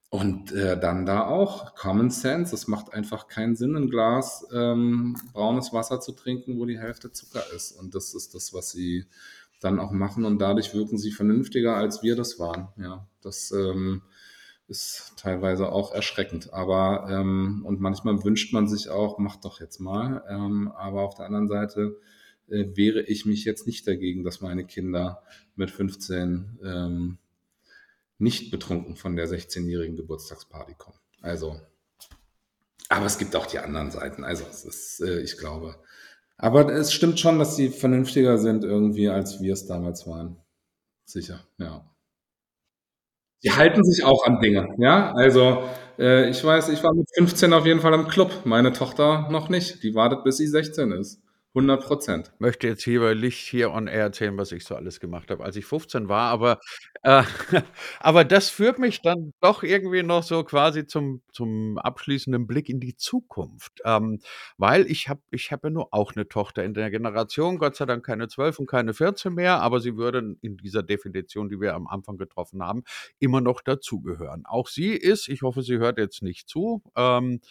Und 0.10 0.52
äh, 0.52 0.80
dann 0.80 1.06
da 1.06 1.26
auch 1.26 1.76
Common 1.76 2.12
Sense. 2.12 2.54
Es 2.54 2.67
macht 2.67 2.93
einfach 2.93 3.28
keinen 3.28 3.56
Sinn, 3.56 3.76
ein 3.76 3.89
Glas 3.89 4.48
ähm, 4.54 5.17
braunes 5.34 5.74
Wasser 5.74 6.00
zu 6.00 6.12
trinken, 6.12 6.60
wo 6.60 6.65
die 6.65 6.80
Hälfte 6.80 7.12
Zucker 7.12 7.43
ist. 7.54 7.72
Und 7.72 7.96
das 7.96 8.13
ist 8.13 8.36
das, 8.36 8.54
was 8.54 8.72
sie 8.72 9.08
dann 9.60 9.80
auch 9.80 9.91
machen. 9.91 10.24
Und 10.24 10.39
dadurch 10.39 10.74
wirken 10.74 10.98
sie 10.98 11.12
vernünftiger, 11.12 11.76
als 11.76 12.04
wir 12.04 12.15
das 12.15 12.38
waren. 12.39 12.67
Ja, 12.78 13.08
das 13.22 13.52
ähm, 13.52 14.04
ist 14.67 15.13
teilweise 15.17 15.71
auch 15.71 15.93
erschreckend. 15.93 16.54
Aber 16.54 17.08
ähm, 17.10 17.63
und 17.65 17.80
manchmal 17.80 18.23
wünscht 18.23 18.54
man 18.54 18.67
sich 18.67 18.89
auch, 18.89 19.17
mach 19.17 19.38
doch 19.38 19.60
jetzt 19.60 19.80
mal. 19.80 20.23
Ähm, 20.30 20.71
aber 20.71 21.02
auf 21.02 21.15
der 21.15 21.26
anderen 21.26 21.47
Seite 21.47 21.97
äh, 22.47 22.65
wehre 22.76 23.02
ich 23.02 23.26
mich 23.26 23.45
jetzt 23.45 23.67
nicht 23.67 23.88
dagegen, 23.88 24.23
dass 24.23 24.41
meine 24.41 24.65
Kinder 24.65 25.23
mit 25.56 25.71
15 25.71 26.60
ähm, 26.63 27.17
nicht 28.17 28.52
betrunken 28.52 28.95
von 28.95 29.15
der 29.15 29.28
16-jährigen 29.28 29.97
Geburtstagsparty 29.97 30.76
kommen. 30.78 30.97
Also, 31.21 31.60
aber 32.89 33.06
es 33.06 33.17
gibt 33.17 33.36
auch 33.36 33.45
die 33.45 33.60
anderen 33.60 33.91
Seiten. 33.91 34.23
Also 34.23 34.45
es 34.49 34.65
ist, 34.65 35.02
äh, 35.02 35.21
ich 35.21 35.38
glaube. 35.38 35.76
Aber 36.38 36.71
es 36.71 36.93
stimmt 36.93 37.19
schon, 37.19 37.39
dass 37.39 37.56
sie 37.56 37.69
vernünftiger 37.69 38.38
sind 38.38 38.63
irgendwie, 38.63 39.10
als 39.10 39.41
wir 39.41 39.54
es 39.54 39.65
damals 39.65 40.08
waren. 40.08 40.38
Sicher, 41.06 41.45
ja. 41.58 41.89
Die 43.44 43.52
halten 43.52 43.84
sich 43.84 44.04
auch 44.06 44.26
an 44.26 44.40
Dinge, 44.40 44.70
ja. 44.78 45.12
Also 45.14 45.64
äh, 46.00 46.30
ich 46.30 46.44
weiß, 46.44 46.70
ich 46.70 46.84
war 46.84 46.94
mit 46.94 47.08
15 47.16 47.54
auf 47.54 47.66
jeden 47.66 47.82
Fall 47.82 47.94
im 47.94 48.08
Club. 48.08 48.32
Meine 48.46 48.74
Tochter 48.74 49.28
noch 49.32 49.50
nicht. 49.50 49.84
Die 49.84 49.96
wartet, 49.96 50.24
bis 50.24 50.38
sie 50.38 50.48
16 50.48 50.92
ist. 50.94 51.22
100 51.56 51.84
Prozent. 51.84 52.32
Möchte 52.39 52.68
jetzt 52.68 52.84
hier 52.84 53.13
Licht 53.13 53.48
hier 53.48 53.72
on 53.72 53.88
air 53.88 54.02
erzählen, 54.02 54.38
was 54.38 54.52
ich 54.52 54.66
so 54.66 54.76
alles 54.76 55.00
gemacht 55.00 55.30
habe, 55.30 55.44
als 55.44 55.56
ich 55.56 55.66
15 55.66 56.10
war, 56.10 56.32
aber, 56.32 56.60
äh, 57.04 57.24
aber 58.00 58.26
das 58.26 58.50
führt 58.50 58.80
mich 58.80 59.02
dann 59.02 59.34
doch 59.39 59.62
irgendwie 59.62 60.02
noch 60.02 60.24
so 60.24 60.44
quasi 60.44 60.88
zum, 60.88 61.22
zum 61.32 61.78
abschließenden 61.78 62.48
Blick 62.48 62.70
in 62.70 62.80
die 62.80 62.96
Zukunft. 62.96 63.82
Ähm, 63.86 64.20
weil 64.58 64.89
ich 64.89 65.10
habe 65.10 65.22
ich 65.30 65.52
hab 65.52 65.63
ja 65.63 65.70
nur 65.70 65.94
auch 65.94 66.13
eine 66.16 66.28
Tochter 66.28 66.63
in 66.63 66.74
der 66.74 66.89
Generation, 66.89 67.60
Gott 67.60 67.76
sei 67.76 67.86
Dank 67.86 68.04
keine 68.04 68.28
12 68.28 68.60
und 68.60 68.68
keine 68.68 68.96
14 68.96 69.34
mehr, 69.34 69.62
aber 69.62 69.80
sie 69.80 69.96
würde 69.96 70.36
in 70.42 70.58
dieser 70.58 70.82
Definition, 70.82 71.50
die 71.50 71.62
wir 71.62 71.76
am 71.76 71.88
Anfang 71.88 72.18
getroffen 72.18 72.63
haben, 72.63 72.84
immer 73.20 73.42
noch 73.42 73.62
dazugehören. 73.62 74.46
Auch 74.46 74.68
sie 74.68 74.94
ist, 74.94 75.28
ich 75.30 75.44
hoffe, 75.44 75.62
sie 75.62 75.78
hört 75.78 76.00
jetzt 76.00 76.24
nicht 76.24 76.50
zu, 76.50 76.82
ähm, 76.96 77.42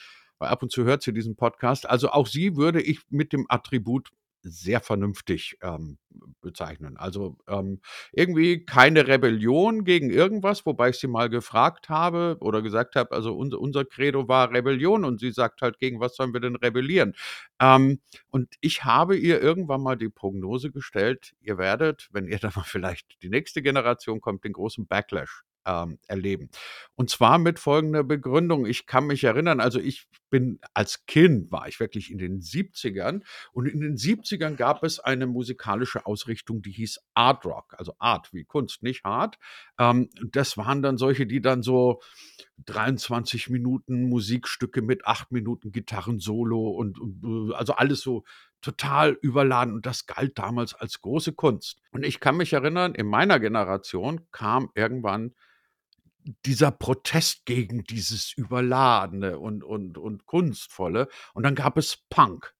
ab 0.50 0.62
und 0.62 0.72
zu 0.72 0.84
hört 0.84 1.02
sie 1.02 1.12
diesen 1.12 1.36
Podcast. 1.36 1.88
Also 1.88 2.10
auch 2.10 2.26
sie 2.26 2.56
würde 2.56 2.80
ich 2.80 3.00
mit 3.10 3.32
dem 3.32 3.46
Attribut 3.48 4.10
sehr 4.44 4.80
vernünftig 4.80 5.56
ähm, 5.62 5.98
bezeichnen. 6.40 6.96
Also 6.96 7.38
ähm, 7.46 7.80
irgendwie 8.12 8.64
keine 8.64 9.06
Rebellion 9.06 9.84
gegen 9.84 10.10
irgendwas, 10.10 10.66
wobei 10.66 10.90
ich 10.90 10.96
sie 10.96 11.06
mal 11.06 11.28
gefragt 11.30 11.88
habe 11.88 12.36
oder 12.40 12.60
gesagt 12.60 12.96
habe, 12.96 13.12
also 13.12 13.36
unser, 13.36 13.60
unser 13.60 13.84
Credo 13.84 14.28
war 14.28 14.50
Rebellion 14.50 15.04
und 15.04 15.20
sie 15.20 15.30
sagt 15.30 15.62
halt, 15.62 15.78
gegen 15.78 16.00
was 16.00 16.16
sollen 16.16 16.32
wir 16.32 16.40
denn 16.40 16.56
rebellieren? 16.56 17.14
Ähm, 17.60 18.00
und 18.30 18.54
ich 18.60 18.84
habe 18.84 19.16
ihr 19.16 19.40
irgendwann 19.40 19.82
mal 19.82 19.96
die 19.96 20.08
Prognose 20.08 20.70
gestellt, 20.70 21.34
ihr 21.40 21.58
werdet, 21.58 22.08
wenn 22.12 22.26
ihr 22.26 22.38
dann 22.40 22.52
mal 22.56 22.64
vielleicht 22.64 23.22
die 23.22 23.28
nächste 23.28 23.62
Generation 23.62 24.20
kommt, 24.20 24.44
den 24.44 24.52
großen 24.52 24.86
Backlash 24.86 25.44
ähm, 25.66 25.98
erleben. 26.06 26.50
Und 26.94 27.10
zwar 27.10 27.38
mit 27.38 27.58
folgender 27.58 28.04
Begründung. 28.04 28.66
Ich 28.66 28.86
kann 28.86 29.06
mich 29.06 29.24
erinnern, 29.24 29.60
also 29.60 29.78
ich 29.78 30.06
bin 30.30 30.58
als 30.74 31.04
Kind, 31.06 31.52
war 31.52 31.68
ich 31.68 31.78
wirklich 31.78 32.10
in 32.10 32.18
den 32.18 32.40
70ern 32.40 33.22
und 33.52 33.66
in 33.66 33.80
den 33.80 33.96
70ern 33.96 34.56
gab 34.56 34.82
es 34.82 34.98
eine 34.98 35.26
musikalische 35.26 36.06
Ausrichtung, 36.06 36.62
die 36.62 36.72
hieß 36.72 37.00
Art 37.14 37.44
Rock, 37.44 37.74
also 37.76 37.94
Art 37.98 38.32
wie 38.32 38.44
Kunst, 38.44 38.82
nicht 38.82 39.04
hart. 39.04 39.36
Ähm, 39.78 40.08
das 40.30 40.56
waren 40.56 40.82
dann 40.82 40.96
solche, 40.96 41.26
die 41.26 41.40
dann 41.40 41.62
so 41.62 42.00
23 42.64 43.50
Minuten 43.50 44.08
Musikstücke 44.08 44.82
mit 44.82 45.06
8 45.06 45.32
Minuten 45.32 45.72
Gitarrensolo 45.72 46.70
und, 46.70 46.98
und 46.98 47.50
äh, 47.50 47.54
also 47.54 47.74
alles 47.74 48.00
so 48.00 48.24
total 48.62 49.18
überladen 49.20 49.74
und 49.74 49.86
das 49.86 50.06
galt 50.06 50.38
damals 50.38 50.74
als 50.74 51.00
große 51.00 51.32
Kunst. 51.32 51.80
Und 51.90 52.04
ich 52.04 52.20
kann 52.20 52.36
mich 52.36 52.52
erinnern, 52.52 52.94
in 52.94 53.06
meiner 53.06 53.40
Generation 53.40 54.22
kam 54.30 54.70
irgendwann 54.74 55.34
dieser 56.46 56.70
Protest 56.70 57.46
gegen 57.46 57.84
dieses 57.84 58.32
Überladene 58.32 59.38
und, 59.38 59.64
und, 59.64 59.98
und 59.98 60.26
Kunstvolle. 60.26 61.08
Und 61.34 61.44
dann 61.44 61.54
gab 61.54 61.76
es 61.76 61.98
Punk. 62.10 62.54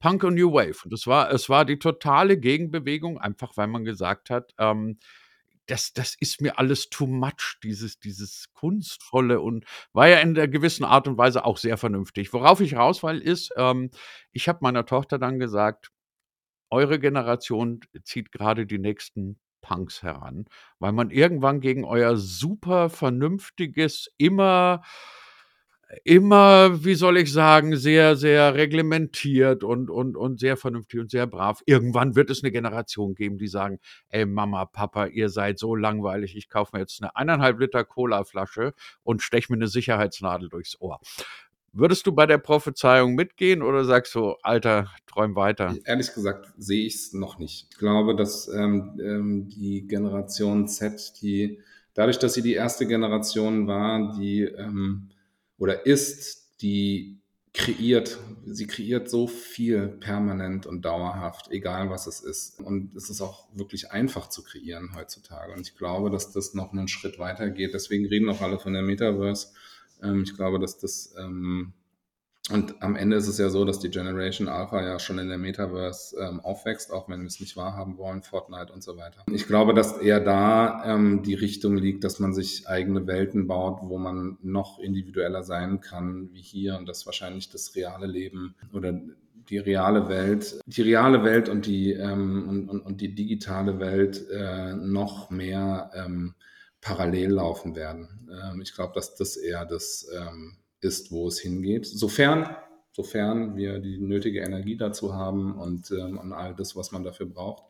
Punk 0.00 0.24
und 0.24 0.34
New 0.34 0.52
Wave. 0.52 0.84
Und 0.84 0.92
es 0.92 1.06
war, 1.06 1.30
es 1.30 1.48
war 1.48 1.64
die 1.64 1.78
totale 1.78 2.38
Gegenbewegung, 2.38 3.18
einfach 3.18 3.56
weil 3.56 3.66
man 3.66 3.84
gesagt 3.84 4.30
hat, 4.30 4.54
ähm, 4.58 4.98
das, 5.66 5.92
das 5.92 6.14
ist 6.20 6.40
mir 6.40 6.58
alles 6.58 6.90
too 6.90 7.06
much, 7.06 7.58
dieses, 7.62 7.98
dieses 7.98 8.52
Kunstvolle 8.54 9.40
und 9.40 9.64
war 9.92 10.08
ja 10.08 10.18
in 10.18 10.34
der 10.34 10.48
gewissen 10.48 10.84
Art 10.84 11.08
und 11.08 11.18
Weise 11.18 11.44
auch 11.44 11.56
sehr 11.56 11.76
vernünftig. 11.76 12.32
Worauf 12.32 12.60
ich 12.60 12.76
raus 12.76 13.02
will, 13.02 13.20
ist, 13.20 13.52
ähm, 13.56 13.90
ich 14.32 14.48
habe 14.48 14.60
meiner 14.62 14.86
Tochter 14.86 15.18
dann 15.18 15.38
gesagt, 15.38 15.90
eure 16.70 16.98
Generation 16.98 17.80
zieht 18.02 18.32
gerade 18.32 18.66
die 18.66 18.78
nächsten 18.78 19.38
Punks 19.66 20.02
heran, 20.02 20.44
weil 20.78 20.92
man 20.92 21.10
irgendwann 21.10 21.60
gegen 21.60 21.84
euer 21.84 22.16
super 22.16 22.88
vernünftiges, 22.88 24.08
immer 24.16 24.82
immer, 26.04 26.84
wie 26.84 26.94
soll 26.94 27.16
ich 27.16 27.32
sagen, 27.32 27.76
sehr, 27.76 28.16
sehr 28.16 28.54
reglementiert 28.54 29.62
und, 29.62 29.88
und, 29.88 30.16
und 30.16 30.40
sehr 30.40 30.56
vernünftig 30.56 31.00
und 31.00 31.10
sehr 31.10 31.26
brav. 31.26 31.62
Irgendwann 31.64 32.16
wird 32.16 32.30
es 32.30 32.42
eine 32.42 32.50
Generation 32.50 33.14
geben, 33.14 33.38
die 33.38 33.46
sagen, 33.46 33.78
ey 34.08 34.26
Mama, 34.26 34.64
Papa, 34.64 35.06
ihr 35.06 35.28
seid 35.28 35.58
so 35.58 35.76
langweilig, 35.76 36.36
ich 36.36 36.48
kaufe 36.48 36.70
mir 36.74 36.80
jetzt 36.80 37.00
eine 37.00 37.14
eineinhalb 37.14 37.60
Liter 37.60 37.84
Cola-Flasche 37.84 38.74
und 39.04 39.22
stech 39.22 39.48
mir 39.48 39.56
eine 39.56 39.68
Sicherheitsnadel 39.68 40.48
durchs 40.48 40.80
Ohr. 40.80 40.98
Würdest 41.78 42.06
du 42.06 42.12
bei 42.12 42.24
der 42.24 42.38
Prophezeiung 42.38 43.14
mitgehen 43.14 43.60
oder 43.60 43.84
sagst 43.84 44.14
du, 44.14 44.34
Alter, 44.42 44.90
träum 45.06 45.36
weiter? 45.36 45.76
Ehrlich 45.84 46.14
gesagt 46.14 46.50
sehe 46.56 46.86
ich 46.86 46.94
es 46.94 47.12
noch 47.12 47.38
nicht. 47.38 47.66
Ich 47.70 47.76
glaube, 47.76 48.16
dass 48.16 48.48
ähm, 48.48 48.98
ähm, 48.98 49.48
die 49.50 49.86
Generation 49.86 50.68
Z, 50.68 51.20
die 51.20 51.60
dadurch, 51.92 52.18
dass 52.18 52.32
sie 52.32 52.40
die 52.40 52.54
erste 52.54 52.86
Generation 52.86 53.66
war, 53.66 54.16
die 54.18 54.40
ähm, 54.42 55.10
oder 55.58 55.84
ist, 55.84 56.62
die 56.62 57.20
kreiert, 57.52 58.18
sie 58.46 58.66
kreiert 58.66 59.10
so 59.10 59.26
viel 59.26 59.88
permanent 59.88 60.64
und 60.64 60.82
dauerhaft, 60.82 61.50
egal 61.50 61.90
was 61.90 62.06
es 62.06 62.20
ist. 62.20 62.58
Und 62.58 62.96
es 62.96 63.10
ist 63.10 63.20
auch 63.20 63.48
wirklich 63.54 63.90
einfach 63.92 64.30
zu 64.30 64.42
kreieren 64.42 64.94
heutzutage. 64.94 65.52
Und 65.52 65.60
ich 65.60 65.76
glaube, 65.76 66.10
dass 66.10 66.32
das 66.32 66.54
noch 66.54 66.72
einen 66.72 66.88
Schritt 66.88 67.18
weiter 67.18 67.50
geht. 67.50 67.74
Deswegen 67.74 68.06
reden 68.06 68.30
auch 68.30 68.40
alle 68.40 68.58
von 68.58 68.72
der 68.72 68.82
Metaverse 68.82 69.48
ähm, 70.02 70.22
ich 70.22 70.34
glaube, 70.36 70.58
dass 70.58 70.78
das 70.78 71.14
ähm, 71.18 71.72
und 72.50 72.80
am 72.80 72.94
Ende 72.94 73.16
ist 73.16 73.26
es 73.26 73.38
ja 73.38 73.48
so, 73.48 73.64
dass 73.64 73.80
die 73.80 73.90
Generation 73.90 74.46
Alpha 74.46 74.80
ja 74.80 75.00
schon 75.00 75.18
in 75.18 75.28
der 75.28 75.38
Metaverse 75.38 76.16
ähm, 76.20 76.38
aufwächst, 76.38 76.92
auch 76.92 77.08
wenn 77.08 77.20
wir 77.20 77.26
es 77.26 77.40
nicht 77.40 77.56
wahrhaben 77.56 77.98
wollen, 77.98 78.22
Fortnite 78.22 78.72
und 78.72 78.84
so 78.84 78.96
weiter. 78.96 79.24
Ich 79.32 79.48
glaube, 79.48 79.74
dass 79.74 79.98
eher 79.98 80.20
da 80.20 80.84
ähm, 80.84 81.24
die 81.24 81.34
Richtung 81.34 81.76
liegt, 81.76 82.04
dass 82.04 82.20
man 82.20 82.32
sich 82.32 82.68
eigene 82.68 83.06
Welten 83.08 83.48
baut, 83.48 83.80
wo 83.82 83.98
man 83.98 84.38
noch 84.42 84.78
individueller 84.78 85.42
sein 85.42 85.80
kann 85.80 86.28
wie 86.32 86.40
hier 86.40 86.76
und 86.78 86.88
das 86.88 87.04
wahrscheinlich 87.04 87.50
das 87.50 87.74
reale 87.74 88.06
Leben 88.06 88.54
oder 88.72 88.96
die 89.50 89.58
reale 89.58 90.08
Welt, 90.08 90.60
die 90.66 90.82
reale 90.82 91.24
Welt 91.24 91.48
und 91.48 91.66
die, 91.66 91.92
ähm, 91.92 92.48
und, 92.48 92.68
und, 92.68 92.80
und, 92.80 93.00
die 93.00 93.14
digitale 93.14 93.80
Welt 93.80 94.24
äh, 94.30 94.72
noch 94.74 95.30
mehr 95.30 95.90
ähm, 95.94 96.34
parallel 96.86 97.32
laufen 97.32 97.74
werden. 97.74 98.28
Ähm, 98.30 98.60
ich 98.60 98.72
glaube, 98.72 98.92
dass 98.94 99.16
das 99.16 99.36
eher 99.36 99.64
das 99.66 100.06
ähm, 100.14 100.56
ist, 100.80 101.10
wo 101.10 101.26
es 101.26 101.40
hingeht. 101.40 101.84
Sofern, 101.84 102.54
sofern 102.92 103.56
wir 103.56 103.80
die 103.80 103.98
nötige 103.98 104.40
Energie 104.40 104.76
dazu 104.76 105.12
haben 105.12 105.56
und, 105.56 105.90
ähm, 105.90 106.16
und 106.16 106.32
all 106.32 106.54
das, 106.54 106.76
was 106.76 106.92
man 106.92 107.02
dafür 107.02 107.26
braucht. 107.26 107.64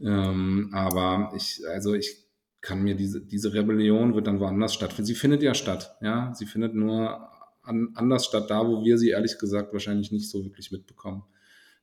Ähm, 0.00 0.70
aber 0.72 1.32
ich, 1.36 1.62
also 1.68 1.94
ich 1.94 2.26
kann 2.60 2.82
mir 2.82 2.96
diese, 2.96 3.20
diese 3.20 3.54
Rebellion 3.54 4.16
wird 4.16 4.26
dann 4.26 4.40
woanders 4.40 4.74
stattfinden. 4.74 5.06
Sie 5.06 5.14
findet 5.14 5.42
ja 5.44 5.54
statt, 5.54 5.96
ja. 6.00 6.34
Sie 6.34 6.46
findet 6.46 6.74
nur 6.74 7.28
an, 7.62 7.90
anders 7.94 8.24
statt 8.24 8.50
da, 8.50 8.66
wo 8.66 8.84
wir 8.84 8.98
sie 8.98 9.10
ehrlich 9.10 9.38
gesagt 9.38 9.72
wahrscheinlich 9.72 10.10
nicht 10.10 10.28
so 10.28 10.44
wirklich 10.44 10.72
mitbekommen. 10.72 11.22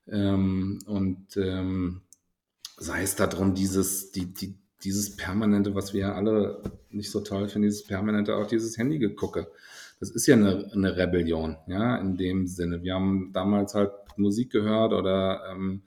Ähm, 0.06 0.80
und 0.86 1.38
ähm, 1.38 2.02
sei 2.78 3.04
es 3.04 3.16
darum, 3.16 3.54
dieses, 3.54 4.12
die, 4.12 4.34
die, 4.34 4.61
dieses 4.84 5.16
permanente, 5.16 5.76
was 5.76 5.94
wir 5.94 6.02
ja 6.02 6.14
alle 6.16 6.62
nicht 6.90 7.12
so 7.12 7.22
toll 7.22 7.48
finden, 7.48 7.68
dieses 7.68 7.86
permanente, 7.86 8.36
auch 8.36 8.48
dieses 8.48 8.78
Handy-Gegucke 8.78 9.48
das 10.02 10.10
ist 10.10 10.26
ja 10.26 10.36
eine, 10.36 10.68
eine 10.74 10.98
Rebellion, 10.98 11.58
ja, 11.68 11.96
in 11.98 12.18
dem 12.18 12.48
Sinne. 12.48 12.82
Wir 12.82 12.96
haben 12.96 13.30
damals 13.34 13.76
halt 13.76 13.92
Musik 14.18 14.52
gehört 14.52 14.94
oder 14.94 15.44
ähm, 15.52 15.84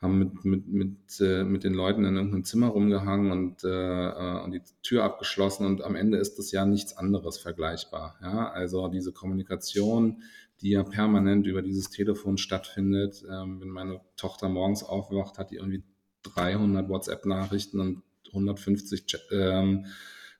haben 0.00 0.18
mit, 0.20 0.44
mit, 0.44 0.68
mit, 0.68 1.20
äh, 1.20 1.42
mit 1.42 1.64
den 1.64 1.74
Leuten 1.74 2.04
in 2.04 2.14
irgendeinem 2.14 2.44
Zimmer 2.44 2.68
rumgehangen 2.68 3.32
und, 3.32 3.64
äh, 3.64 3.68
äh, 3.68 4.44
und 4.44 4.52
die 4.52 4.62
Tür 4.84 5.02
abgeschlossen 5.02 5.66
und 5.66 5.82
am 5.82 5.96
Ende 5.96 6.18
ist 6.18 6.38
das 6.38 6.52
ja 6.52 6.64
nichts 6.64 6.96
anderes 6.96 7.38
vergleichbar. 7.38 8.16
Ja? 8.22 8.50
Also 8.52 8.86
diese 8.86 9.12
Kommunikation, 9.12 10.22
die 10.60 10.70
ja 10.70 10.84
permanent 10.84 11.44
über 11.48 11.60
dieses 11.60 11.90
Telefon 11.90 12.38
stattfindet. 12.38 13.24
Ähm, 13.28 13.60
wenn 13.60 13.68
meine 13.68 14.00
Tochter 14.16 14.48
morgens 14.48 14.84
aufwacht, 14.84 15.38
hat 15.38 15.50
die 15.50 15.56
irgendwie 15.56 15.82
300 16.22 16.88
WhatsApp-Nachrichten 16.88 17.80
und 17.80 18.02
150 18.30 19.18
ähm, 19.32 19.86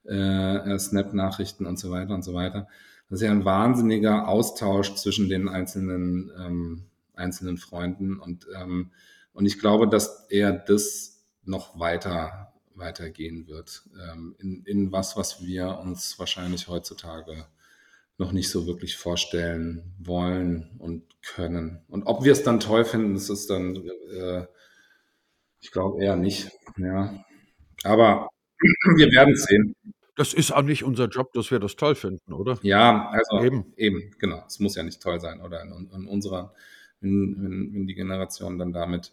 äh, 0.05 0.79
Snap-Nachrichten 0.79 1.67
und 1.67 1.79
so 1.79 1.91
weiter 1.91 2.15
und 2.15 2.25
so 2.25 2.35
weiter. 2.35 2.69
Das 3.09 3.21
ist 3.21 3.27
ja 3.27 3.33
ein 3.33 3.45
wahnsinniger 3.45 4.29
Austausch 4.29 4.95
zwischen 4.95 5.29
den 5.29 5.49
einzelnen, 5.49 6.31
ähm, 6.39 6.85
einzelnen 7.15 7.59
Freunden 7.59 8.19
und, 8.19 8.47
ähm, 8.57 8.91
und 9.33 9.47
ich 9.47 9.59
glaube, 9.59 9.89
dass 9.89 10.27
er 10.31 10.53
das 10.53 11.25
noch 11.45 11.79
weiter 11.79 12.51
weitergehen 12.81 13.47
wird 13.47 13.83
ähm, 14.11 14.35
in, 14.39 14.65
in 14.65 14.93
was, 14.93 15.17
was 15.17 15.45
wir 15.45 15.79
uns 15.79 16.19
wahrscheinlich 16.19 16.67
heutzutage 16.67 17.47
noch 18.19 18.33
nicht 18.33 18.51
so 18.51 18.67
wirklich 18.67 18.97
vorstellen 18.97 19.95
wollen 19.99 20.71
und 20.79 21.05
können. 21.23 21.83
Und 21.89 22.05
ob 22.05 22.25
wir 22.25 22.33
es 22.33 22.43
dann 22.43 22.61
toll 22.61 22.85
finden, 22.85 23.15
das 23.15 23.31
ist 23.31 23.49
dann, 23.49 23.77
äh, 23.77 24.47
ich 25.61 25.71
glaube 25.71 26.03
eher 26.03 26.17
nicht. 26.17 26.51
Ja. 26.77 27.25
Aber 27.85 28.29
wir 28.97 29.11
werden 29.11 29.35
es 29.35 29.45
sehen. 29.45 29.75
Das 30.17 30.35
ist 30.35 30.51
auch 30.51 30.63
nicht 30.63 30.85
unser 30.85 31.07
Job, 31.07 31.33
dass 31.33 31.51
wir 31.51 31.59
das 31.59 31.77
toll 31.77 31.95
finden, 31.95 32.33
oder? 32.33 32.59
Ja, 32.63 33.09
also 33.09 33.43
eben, 33.43 33.73
eben 33.77 34.11
genau. 34.19 34.45
Es 34.47 34.59
muss 34.59 34.75
ja 34.75 34.83
nicht 34.83 35.01
toll 35.03 35.21
sein, 35.21 35.41
oder 35.41 35.63
in, 35.63 35.91
in 35.95 36.07
unserer, 36.07 36.53
wenn, 37.01 37.37
wenn, 37.43 37.75
wenn, 37.75 37.87
die 37.87 37.95
Generation 37.95 38.59
dann 38.59 38.73
damit 38.73 39.13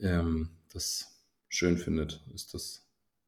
ähm, 0.00 0.50
das 0.72 1.20
schön 1.48 1.76
findet, 1.76 2.22
ist 2.34 2.54
das 2.54 2.86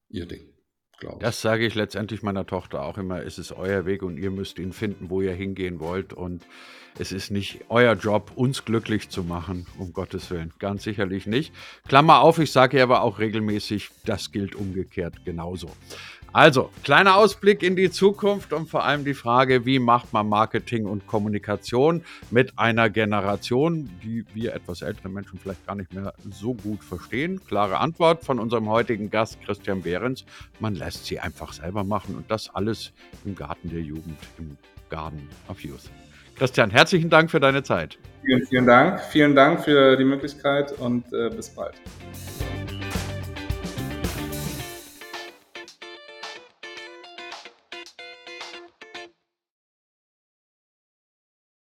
ihr 0.08 0.26
Ding. 0.26 0.55
Glaube 0.98 1.16
ich. 1.16 1.22
Das 1.22 1.40
sage 1.40 1.66
ich 1.66 1.74
letztendlich 1.74 2.22
meiner 2.22 2.46
Tochter 2.46 2.82
auch 2.82 2.98
immer. 2.98 3.22
Es 3.22 3.38
ist 3.38 3.52
euer 3.52 3.86
Weg 3.86 4.02
und 4.02 4.18
ihr 4.18 4.30
müsst 4.30 4.58
ihn 4.58 4.72
finden, 4.72 5.10
wo 5.10 5.20
ihr 5.20 5.32
hingehen 5.32 5.80
wollt. 5.80 6.12
Und 6.12 6.44
es 6.98 7.12
ist 7.12 7.30
nicht 7.30 7.60
euer 7.68 7.94
Job, 7.94 8.32
uns 8.36 8.64
glücklich 8.64 9.10
zu 9.10 9.22
machen, 9.22 9.66
um 9.78 9.92
Gottes 9.92 10.30
Willen. 10.30 10.52
Ganz 10.58 10.82
sicherlich 10.82 11.26
nicht. 11.26 11.52
Klammer 11.86 12.20
auf, 12.20 12.38
ich 12.38 12.52
sage 12.52 12.78
ihr 12.78 12.82
aber 12.82 13.02
auch 13.02 13.18
regelmäßig, 13.18 13.90
das 14.04 14.32
gilt 14.32 14.54
umgekehrt 14.54 15.24
genauso. 15.24 15.70
Also, 16.36 16.68
kleiner 16.84 17.16
Ausblick 17.16 17.62
in 17.62 17.76
die 17.76 17.90
Zukunft 17.90 18.52
und 18.52 18.68
vor 18.68 18.84
allem 18.84 19.06
die 19.06 19.14
Frage, 19.14 19.64
wie 19.64 19.78
macht 19.78 20.12
man 20.12 20.28
Marketing 20.28 20.84
und 20.84 21.06
Kommunikation 21.06 22.04
mit 22.30 22.58
einer 22.58 22.90
Generation, 22.90 23.88
die 24.02 24.22
wir 24.34 24.54
etwas 24.54 24.82
ältere 24.82 25.08
Menschen 25.08 25.38
vielleicht 25.38 25.66
gar 25.66 25.76
nicht 25.76 25.94
mehr 25.94 26.12
so 26.30 26.52
gut 26.52 26.84
verstehen. 26.84 27.40
Klare 27.46 27.78
Antwort 27.78 28.22
von 28.22 28.38
unserem 28.38 28.68
heutigen 28.68 29.08
Gast 29.08 29.40
Christian 29.46 29.80
Behrens. 29.80 30.26
Man 30.60 30.74
lässt 30.74 31.06
sie 31.06 31.18
einfach 31.18 31.54
selber 31.54 31.84
machen 31.84 32.14
und 32.14 32.30
das 32.30 32.54
alles 32.54 32.92
im 33.24 33.34
Garten 33.34 33.70
der 33.70 33.80
Jugend, 33.80 34.18
im 34.36 34.58
Garden 34.90 35.26
of 35.48 35.60
Youth. 35.64 35.90
Christian, 36.34 36.68
herzlichen 36.68 37.08
Dank 37.08 37.30
für 37.30 37.40
deine 37.40 37.62
Zeit. 37.62 37.98
Vielen, 38.22 38.46
vielen 38.46 38.66
Dank. 38.66 39.00
Vielen 39.00 39.34
Dank 39.34 39.64
für 39.64 39.96
die 39.96 40.04
Möglichkeit 40.04 40.72
und 40.72 41.10
äh, 41.14 41.30
bis 41.30 41.48
bald. 41.48 41.76